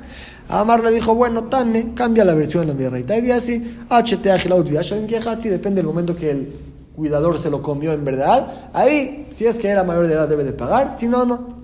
Amar 0.49 0.83
le 0.83 0.91
dijo, 0.91 1.15
bueno, 1.15 1.45
Tane, 1.45 1.95
cambia 1.95 2.25
la 2.25 2.35
versión 2.35 2.67
de 2.67 2.85
la 2.85 2.91
reita. 2.91 3.19
Y 3.19 3.31
así, 3.31 3.77
si 5.41 5.49
depende 5.49 5.77
del 5.77 5.87
momento 5.87 6.15
que 6.17 6.31
el 6.31 6.53
cuidador 6.95 7.39
se 7.39 7.51
lo 7.51 7.63
comió 7.63 7.93
en 7.93 8.05
verdad. 8.05 8.71
Ahí, 8.73 9.29
si 9.31 9.47
es 9.47 9.57
que 9.57 9.69
era 9.69 9.85
mayor 9.85 10.07
de 10.07 10.15
edad, 10.15 10.29
debe 10.29 10.45
de 10.45 10.53
pagar. 10.53 10.97
Si 10.97 11.07
no, 11.07 11.25
no. 11.25 11.63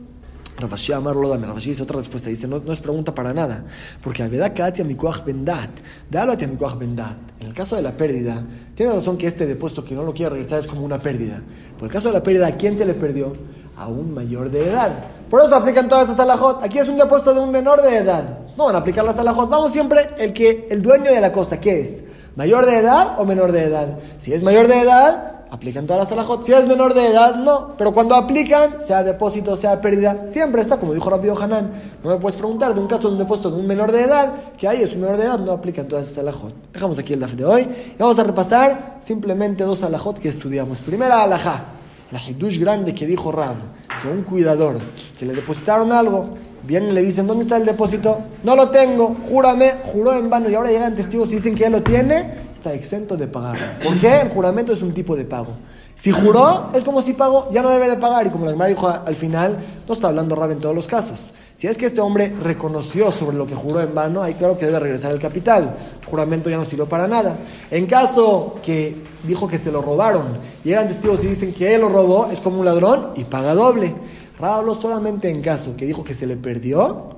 Rafashi 0.59 0.93
Amarlo 0.93 1.29
dame. 1.29 1.47
Rafashi 1.47 1.71
dice 1.71 1.83
otra 1.83 1.97
respuesta. 1.97 2.31
Dice, 2.31 2.49
no, 2.49 2.59
no 2.59 2.73
es 2.73 2.81
pregunta 2.81 3.15
para 3.15 3.33
nada. 3.33 3.65
Porque 4.03 4.27
verdad 4.27 4.53
que 4.73 4.85
mikuach 4.85 5.25
bendat. 5.25 5.71
Dalo 6.11 6.35
mikuach 6.37 6.77
bendat. 6.77 7.17
En 7.41 7.49
el 7.49 7.55
caso 7.55 7.77
de 7.77 7.83
la 7.83 7.97
pérdida, 7.97 8.45
tiene 8.75 8.93
razón 8.93 9.17
que 9.17 9.27
este 9.27 9.47
depósito 9.47 9.85
que 9.85 9.95
no 9.95 10.03
lo 10.03 10.13
quiere 10.13 10.31
regresar 10.31 10.59
es 10.59 10.67
como 10.67 10.85
una 10.85 11.01
pérdida. 11.01 11.41
Por 11.79 11.87
el 11.87 11.93
caso 11.93 12.09
de 12.09 12.15
la 12.15 12.23
pérdida, 12.23 12.49
¿a 12.49 12.53
quién 12.53 12.77
se 12.77 12.85
le 12.85 12.95
perdió? 12.95 13.37
A 13.77 13.87
un 13.87 14.13
mayor 14.13 14.51
de 14.51 14.69
edad. 14.69 15.18
Por 15.31 15.43
eso 15.43 15.55
aplican 15.55 15.89
todas 15.89 16.05
esas 16.05 16.19
alajot. 16.21 16.63
Aquí 16.63 16.79
es 16.79 16.89
un 16.89 16.97
depósito 16.97 17.35
de 17.35 17.41
un 17.41 17.51
menor 17.51 17.83
de 17.83 17.99
edad. 17.99 18.39
No 18.57 18.67
van 18.67 18.75
a 18.75 18.79
aplicar 18.79 19.05
las 19.05 19.19
alajot. 19.19 19.49
Vamos 19.49 19.73
siempre 19.73 20.11
el 20.19 20.33
que 20.33 20.67
el 20.71 20.83
dueño 20.83 21.11
de 21.11 21.21
la 21.21 21.33
costa, 21.33 21.61
¿qué 21.61 21.81
es? 21.81 22.05
¿Mayor 22.37 22.67
de 22.67 22.79
edad 22.79 23.17
o 23.19 23.25
menor 23.25 23.53
de 23.53 23.65
edad? 23.65 23.99
Si 24.17 24.33
es 24.33 24.43
mayor 24.43 24.69
de 24.69 24.81
edad, 24.81 25.39
aplican 25.51 25.87
todas 25.87 26.05
las 26.05 26.13
alajot. 26.13 26.43
Si 26.43 26.53
es 26.53 26.67
menor 26.67 26.95
de 26.95 27.09
edad, 27.09 27.37
no. 27.37 27.75
Pero 27.77 27.93
cuando 27.93 28.15
aplican, 28.15 28.81
sea 28.81 29.03
depósito, 29.03 29.57
sea 29.57 29.81
pérdida, 29.81 30.27
siempre 30.27 30.63
está, 30.63 30.79
como 30.79 30.95
dijo 30.95 31.11
Rabbi 31.11 31.29
Hanan. 31.29 31.73
No 32.03 32.11
me 32.11 32.17
puedes 32.17 32.39
preguntar 32.39 32.75
de 32.75 32.81
un 32.81 32.87
caso 32.87 33.09
de 33.09 33.15
un 33.15 33.19
depósito 33.19 33.51
de 33.51 33.61
un 33.61 33.67
menor 33.67 33.93
de 33.93 34.03
edad, 34.03 34.33
que 34.57 34.69
ahí 34.69 34.83
es 34.83 34.95
un 34.95 35.03
menor 35.03 35.17
de 35.17 35.25
edad, 35.25 35.39
no 35.39 35.53
aplican 35.53 35.89
todas 35.89 36.07
esas 36.07 36.19
alajot. 36.19 36.55
Dejamos 36.73 36.99
aquí 36.99 37.13
el 37.13 37.21
daf 37.21 37.33
de 37.33 37.45
hoy 37.45 37.63
y 37.63 37.97
vamos 37.99 38.19
a 38.19 38.25
repasar 38.25 38.99
simplemente 39.01 39.65
dos 39.65 39.83
alajot 39.83 40.19
que 40.19 40.29
estudiamos. 40.29 40.81
Primera 40.81 41.23
alajá, 41.23 41.65
la 42.11 42.21
hidush 42.21 42.59
grande 42.59 42.95
que 42.95 43.07
dijo 43.07 43.33
Rab, 43.33 43.57
que 44.01 44.09
un 44.09 44.23
cuidador, 44.23 44.79
que 45.19 45.27
le 45.27 45.35
depositaron 45.35 45.93
algo, 45.93 46.37
Vienen 46.69 46.91
y 46.91 46.93
le 46.93 47.03
dicen, 47.03 47.27
¿dónde 47.27 47.45
está 47.45 47.57
el 47.57 47.65
depósito? 47.65 48.19
No 48.43 48.55
lo 48.55 48.71
tengo, 48.71 49.17
júrame, 49.29 49.77
juró 49.85 50.13
en 50.15 50.29
vano 50.29 50.51
y 50.51 50.55
ahora 50.55 50.71
llegan 50.71 50.95
testigos 50.95 51.31
y 51.31 51.37
dicen 51.37 51.55
que 51.55 51.61
ya 51.61 51.71
lo 51.71 51.83
tiene, 51.83 52.48
está 52.59 52.75
exento 52.75 53.17
de 53.17 53.27
pagar. 53.27 53.79
¿Por 53.83 53.97
qué? 53.99 54.21
El 54.21 54.29
juramento 54.29 54.73
es 54.73 54.83
un 54.83 54.93
tipo 54.93 55.17
de 55.17 55.25
pago. 55.25 55.55
Si 55.95 56.11
juró, 56.11 56.71
es 56.75 56.85
como 56.85 57.03
si 57.03 57.13
pagó, 57.13 57.49
ya 57.51 57.63
no 57.63 57.71
debe 57.71 57.89
de 57.89 57.97
pagar. 57.97 58.27
Y 58.27 58.31
como 58.31 58.45
la 58.45 58.53
hermana 58.53 58.69
dijo 58.69 58.89
al 58.89 59.15
final, 59.15 59.59
no 59.87 59.95
está 59.95 60.09
hablando 60.09 60.35
Rab 60.35 60.51
en 60.51 60.61
todos 60.61 60.75
los 60.75 60.87
casos. 60.87 61.33
Si 61.55 61.67
es 61.67 61.77
que 61.77 61.87
este 61.87 62.01
hombre 62.01 62.35
reconoció 62.41 63.11
sobre 63.11 63.37
lo 63.37 63.47
que 63.47 63.55
juró 63.55 63.81
en 63.81 63.95
vano, 63.95 64.23
ahí 64.23 64.35
claro 64.35 64.59
que 64.59 64.67
debe 64.67 64.81
regresar 64.81 65.13
el 65.13 65.19
capital. 65.19 65.77
El 66.01 66.07
juramento 66.07 66.51
ya 66.51 66.57
no 66.57 66.65
sirvió 66.65 66.89
para 66.89 67.09
nada. 67.09 67.39
En 67.71 67.87
caso 67.87 68.57
que 68.63 68.95
dijo 69.25 69.49
que 69.49 69.59
se 69.59 69.73
lo 69.73 69.83
robaron, 69.83 70.39
llegan 70.65 70.89
testigos 70.89 71.25
y 71.25 71.29
dicen 71.29 71.53
que 71.53 71.75
él 71.75 71.81
lo 71.81 71.89
robó, 71.89 72.29
es 72.33 72.41
como 72.41 72.61
un 72.61 72.65
ladrón 72.65 73.11
y 73.17 73.25
paga 73.25 73.55
doble. 73.55 73.95
Rab 74.39 74.73
solamente 74.81 75.29
en 75.29 75.43
caso 75.43 75.77
que 75.77 75.85
dijo 75.85 76.05
que 76.05 76.15
se 76.15 76.27
le 76.27 76.37
perdió 76.37 77.18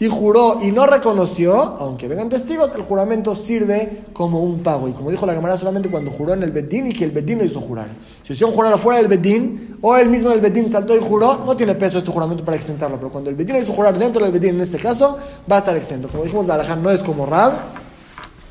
y 0.00 0.08
juró 0.08 0.58
y 0.62 0.72
no 0.72 0.86
reconoció, 0.86 1.54
aunque 1.54 2.08
vengan 2.08 2.30
testigos, 2.30 2.74
el 2.74 2.80
juramento 2.82 3.34
sirve 3.34 4.04
como 4.14 4.42
un 4.42 4.62
pago. 4.62 4.88
Y 4.88 4.92
como 4.92 5.10
dijo 5.10 5.26
la 5.26 5.34
cámara, 5.34 5.58
solamente 5.58 5.90
cuando 5.90 6.10
juró 6.10 6.32
en 6.32 6.42
el 6.42 6.52
Bedín 6.52 6.86
y 6.86 6.92
que 6.92 7.04
el 7.04 7.10
Bedín 7.10 7.36
lo 7.36 7.44
hizo 7.44 7.60
jurar. 7.60 7.88
Si 8.22 8.32
hicieron 8.32 8.56
jurar 8.56 8.72
afuera 8.72 8.98
del 8.98 9.08
Bedín, 9.08 9.76
o 9.82 9.94
él 9.98 10.08
mismo 10.08 10.30
del 10.30 10.40
Bedín 10.40 10.70
saltó 10.70 10.96
y 10.96 11.00
juró, 11.00 11.42
no 11.44 11.54
tiene 11.54 11.74
peso 11.74 11.98
este 11.98 12.10
juramento 12.10 12.42
para 12.42 12.56
exentarlo. 12.56 12.96
Pero 12.96 13.10
cuando 13.10 13.28
el 13.28 13.36
Bedín 13.36 13.56
lo 13.56 13.62
hizo 13.62 13.74
jurar 13.74 13.98
dentro 13.98 14.24
del 14.24 14.32
Bedín, 14.32 14.54
en 14.54 14.62
este 14.62 14.78
caso, 14.78 15.18
va 15.50 15.56
a 15.56 15.58
estar 15.58 15.76
exento. 15.76 16.08
Como 16.08 16.24
dijimos, 16.24 16.46
la 16.46 16.54
alhaja 16.54 16.76
no 16.76 16.90
es 16.90 17.02
como 17.02 17.26
Rab, 17.26 17.52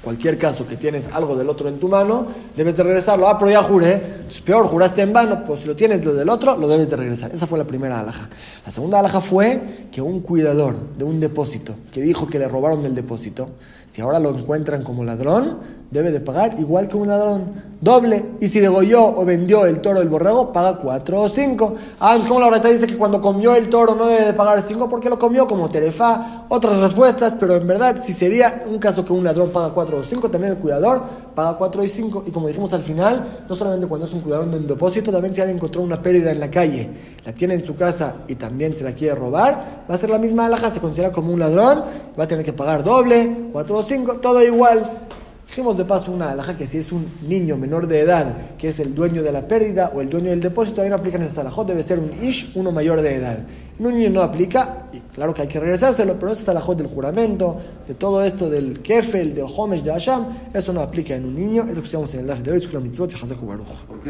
Cualquier 0.04 0.38
caso 0.38 0.66
que 0.66 0.78
tienes 0.78 1.10
algo 1.14 1.36
del 1.36 1.50
otro 1.50 1.68
en 1.68 1.78
tu 1.78 1.90
mano, 1.90 2.26
debes 2.56 2.78
de 2.78 2.84
regresarlo. 2.84 3.28
Ah, 3.28 3.38
pero 3.38 3.52
ya 3.52 3.62
juré. 3.62 4.02
Es 4.30 4.42
peor, 4.42 4.66
juraste 4.66 5.02
en 5.02 5.12
vano. 5.12 5.44
Pues 5.46 5.62
si 5.62 5.68
lo 5.68 5.76
tienes 5.76 6.06
lo 6.06 6.14
del 6.14 6.30
otro, 6.30 6.56
lo 6.56 6.70
debes 6.70 6.90
de 6.90 6.96
regresar. 6.96 7.32
Esa 7.34 7.48
fue 7.48 7.58
la 7.58 7.66
primera 7.66 8.00
alhaja. 8.00 8.30
La 8.66 8.72
segunda 8.72 9.00
alhaja 9.00 9.20
fue 9.20 9.88
que 9.92 10.02
un 10.02 10.22
cuidador 10.22 10.78
de 10.98 11.04
un 11.04 11.20
depósito 11.20 11.76
que 11.92 12.02
dijo 12.02 12.28
que 12.28 12.40
le 12.40 12.48
robaron 12.48 12.82
del 12.82 12.96
depósito, 12.96 13.50
si 13.88 14.02
ahora 14.02 14.20
lo 14.20 14.38
encuentran 14.38 14.84
como 14.84 15.04
ladrón, 15.04 15.79
debe 15.92 16.12
de 16.12 16.20
pagar 16.20 16.60
igual 16.60 16.88
que 16.88 16.98
un 16.98 17.08
ladrón, 17.08 17.64
doble. 17.82 18.24
Y 18.40 18.48
si 18.48 18.60
degolló 18.60 19.06
o 19.06 19.26
vendió 19.26 19.66
el 19.66 19.82
toro 19.82 20.02
el 20.02 20.08
borrego, 20.08 20.54
paga 20.54 20.78
cuatro 20.78 21.22
o 21.22 21.30
cinco. 21.30 21.76
Ah, 22.00 22.16
es 22.16 22.26
como 22.26 22.40
la 22.40 22.50
verdad 22.50 22.70
dice 22.70 22.86
que 22.86 22.98
cuando 22.98 23.22
comió 23.22 23.56
el 23.56 23.70
toro 23.70 23.96
no 23.96 24.06
debe 24.06 24.26
de 24.26 24.34
pagar 24.34 24.62
cinco 24.62 24.88
porque 24.88 25.10
lo 25.10 25.18
comió 25.18 25.48
como 25.48 25.70
terefa. 25.70 26.46
Otras 26.50 26.80
respuestas, 26.80 27.36
pero 27.40 27.56
en 27.56 27.66
verdad, 27.66 28.04
si 28.04 28.14
sería 28.14 28.64
un 28.70 28.78
caso 28.78 29.04
que 29.04 29.14
un 29.14 29.24
ladrón 29.24 29.50
paga 29.50 29.70
cuatro 29.70 29.98
o 29.98 30.04
cinco, 30.04 30.30
también 30.30 30.54
el 30.54 30.60
cuidador 30.60 31.04
paga 31.34 31.58
cuatro 31.58 31.84
y 31.84 31.88
cinco. 31.88 32.24
Y 32.26 32.32
como 32.32 32.48
dijimos 32.48 32.72
al 32.74 32.82
final, 32.82 33.44
no 33.48 33.56
solamente 33.56 33.88
cuando 33.88 34.06
es 34.06 34.14
un 34.14 34.22
cuidador 34.22 34.50
de 34.50 34.58
un 34.58 34.68
depósito, 34.68 35.12
también 35.12 35.34
si 35.34 35.42
alguien 35.42 35.58
encontró 35.58 35.82
una 35.82 36.02
pérdida 36.02 36.32
en 36.32 36.40
la 36.40 36.52
calle, 36.52 36.90
la 37.26 37.34
tiene 37.34 37.56
en 37.56 37.66
su 37.66 37.76
casa 37.76 38.16
y 38.28 38.36
también 38.36 38.76
se 38.76 38.84
la 38.84 38.92
quiere 38.94 39.16
robar, 39.16 39.86
va 39.90 39.96
a 39.96 39.98
ser 39.98 40.10
la 40.10 40.20
misma 40.20 40.46
alhaja, 40.46 40.70
se 40.70 40.80
considera 40.80 41.12
como 41.12 41.34
un 41.34 41.40
ladrón, 41.40 41.84
va 42.20 42.24
a 42.24 42.28
tener 42.28 42.46
que 42.46 42.54
pagar 42.54 42.84
doble, 42.84 43.50
cuatro 43.52 43.78
o 43.78 43.84
cinco, 43.84 44.18
todo 44.18 44.44
igual. 44.44 45.08
Dijimos 45.50 45.78
de 45.78 45.84
paso 45.84 46.12
una 46.12 46.30
alhaja 46.30 46.56
que 46.56 46.68
si 46.68 46.78
es 46.78 46.92
un 46.92 47.08
niño 47.28 47.58
menor 47.58 47.88
de 47.88 48.02
edad, 48.02 48.36
que 48.60 48.68
es 48.68 48.78
el 48.78 48.94
dueño 48.94 49.24
de 49.24 49.32
la 49.32 49.48
pérdida 49.48 49.92
o 49.96 50.00
el 50.00 50.08
dueño 50.08 50.30
del 50.30 50.42
depósito, 50.42 50.84
ahí 50.84 50.90
no 50.90 50.96
aplican 50.96 51.24
esas 51.24 51.40
alajot, 51.40 51.68
debe 51.68 51.82
ser 51.82 51.98
un 51.98 52.24
ish, 52.24 52.52
uno 52.54 52.72
mayor 52.72 53.02
de 53.02 53.16
edad. 53.16 53.40
En 53.80 53.86
un 53.88 53.98
niño 53.98 54.12
no 54.12 54.22
aplica, 54.22 54.86
y 54.94 55.00
claro 55.12 55.34
que 55.34 55.42
hay 55.42 55.48
que 55.48 55.60
regresárselo, 55.60 56.20
pero 56.20 56.34
ese 56.34 56.44
es 56.44 56.50
alajot 56.50 56.78
del 56.78 56.86
juramento, 56.86 57.58
de 57.88 57.96
todo 57.96 58.24
esto 58.24 58.48
del 58.48 58.82
kefel, 58.82 59.34
del 59.34 59.46
homesh, 59.48 59.82
de 59.82 59.92
Hashem, 59.92 60.24
eso 60.54 60.72
no 60.72 60.82
aplica 60.82 61.16
en 61.16 61.26
un 61.26 61.34
niño, 61.34 61.64
eso 61.64 61.82
que 61.82 61.86
estudiamos 61.86 62.14
en 62.14 62.20
el 62.20 62.28
daf 62.28 62.42
de 62.42 62.52
hoy, 62.52 62.68
mitzvot 62.84 63.12
y 63.12 64.10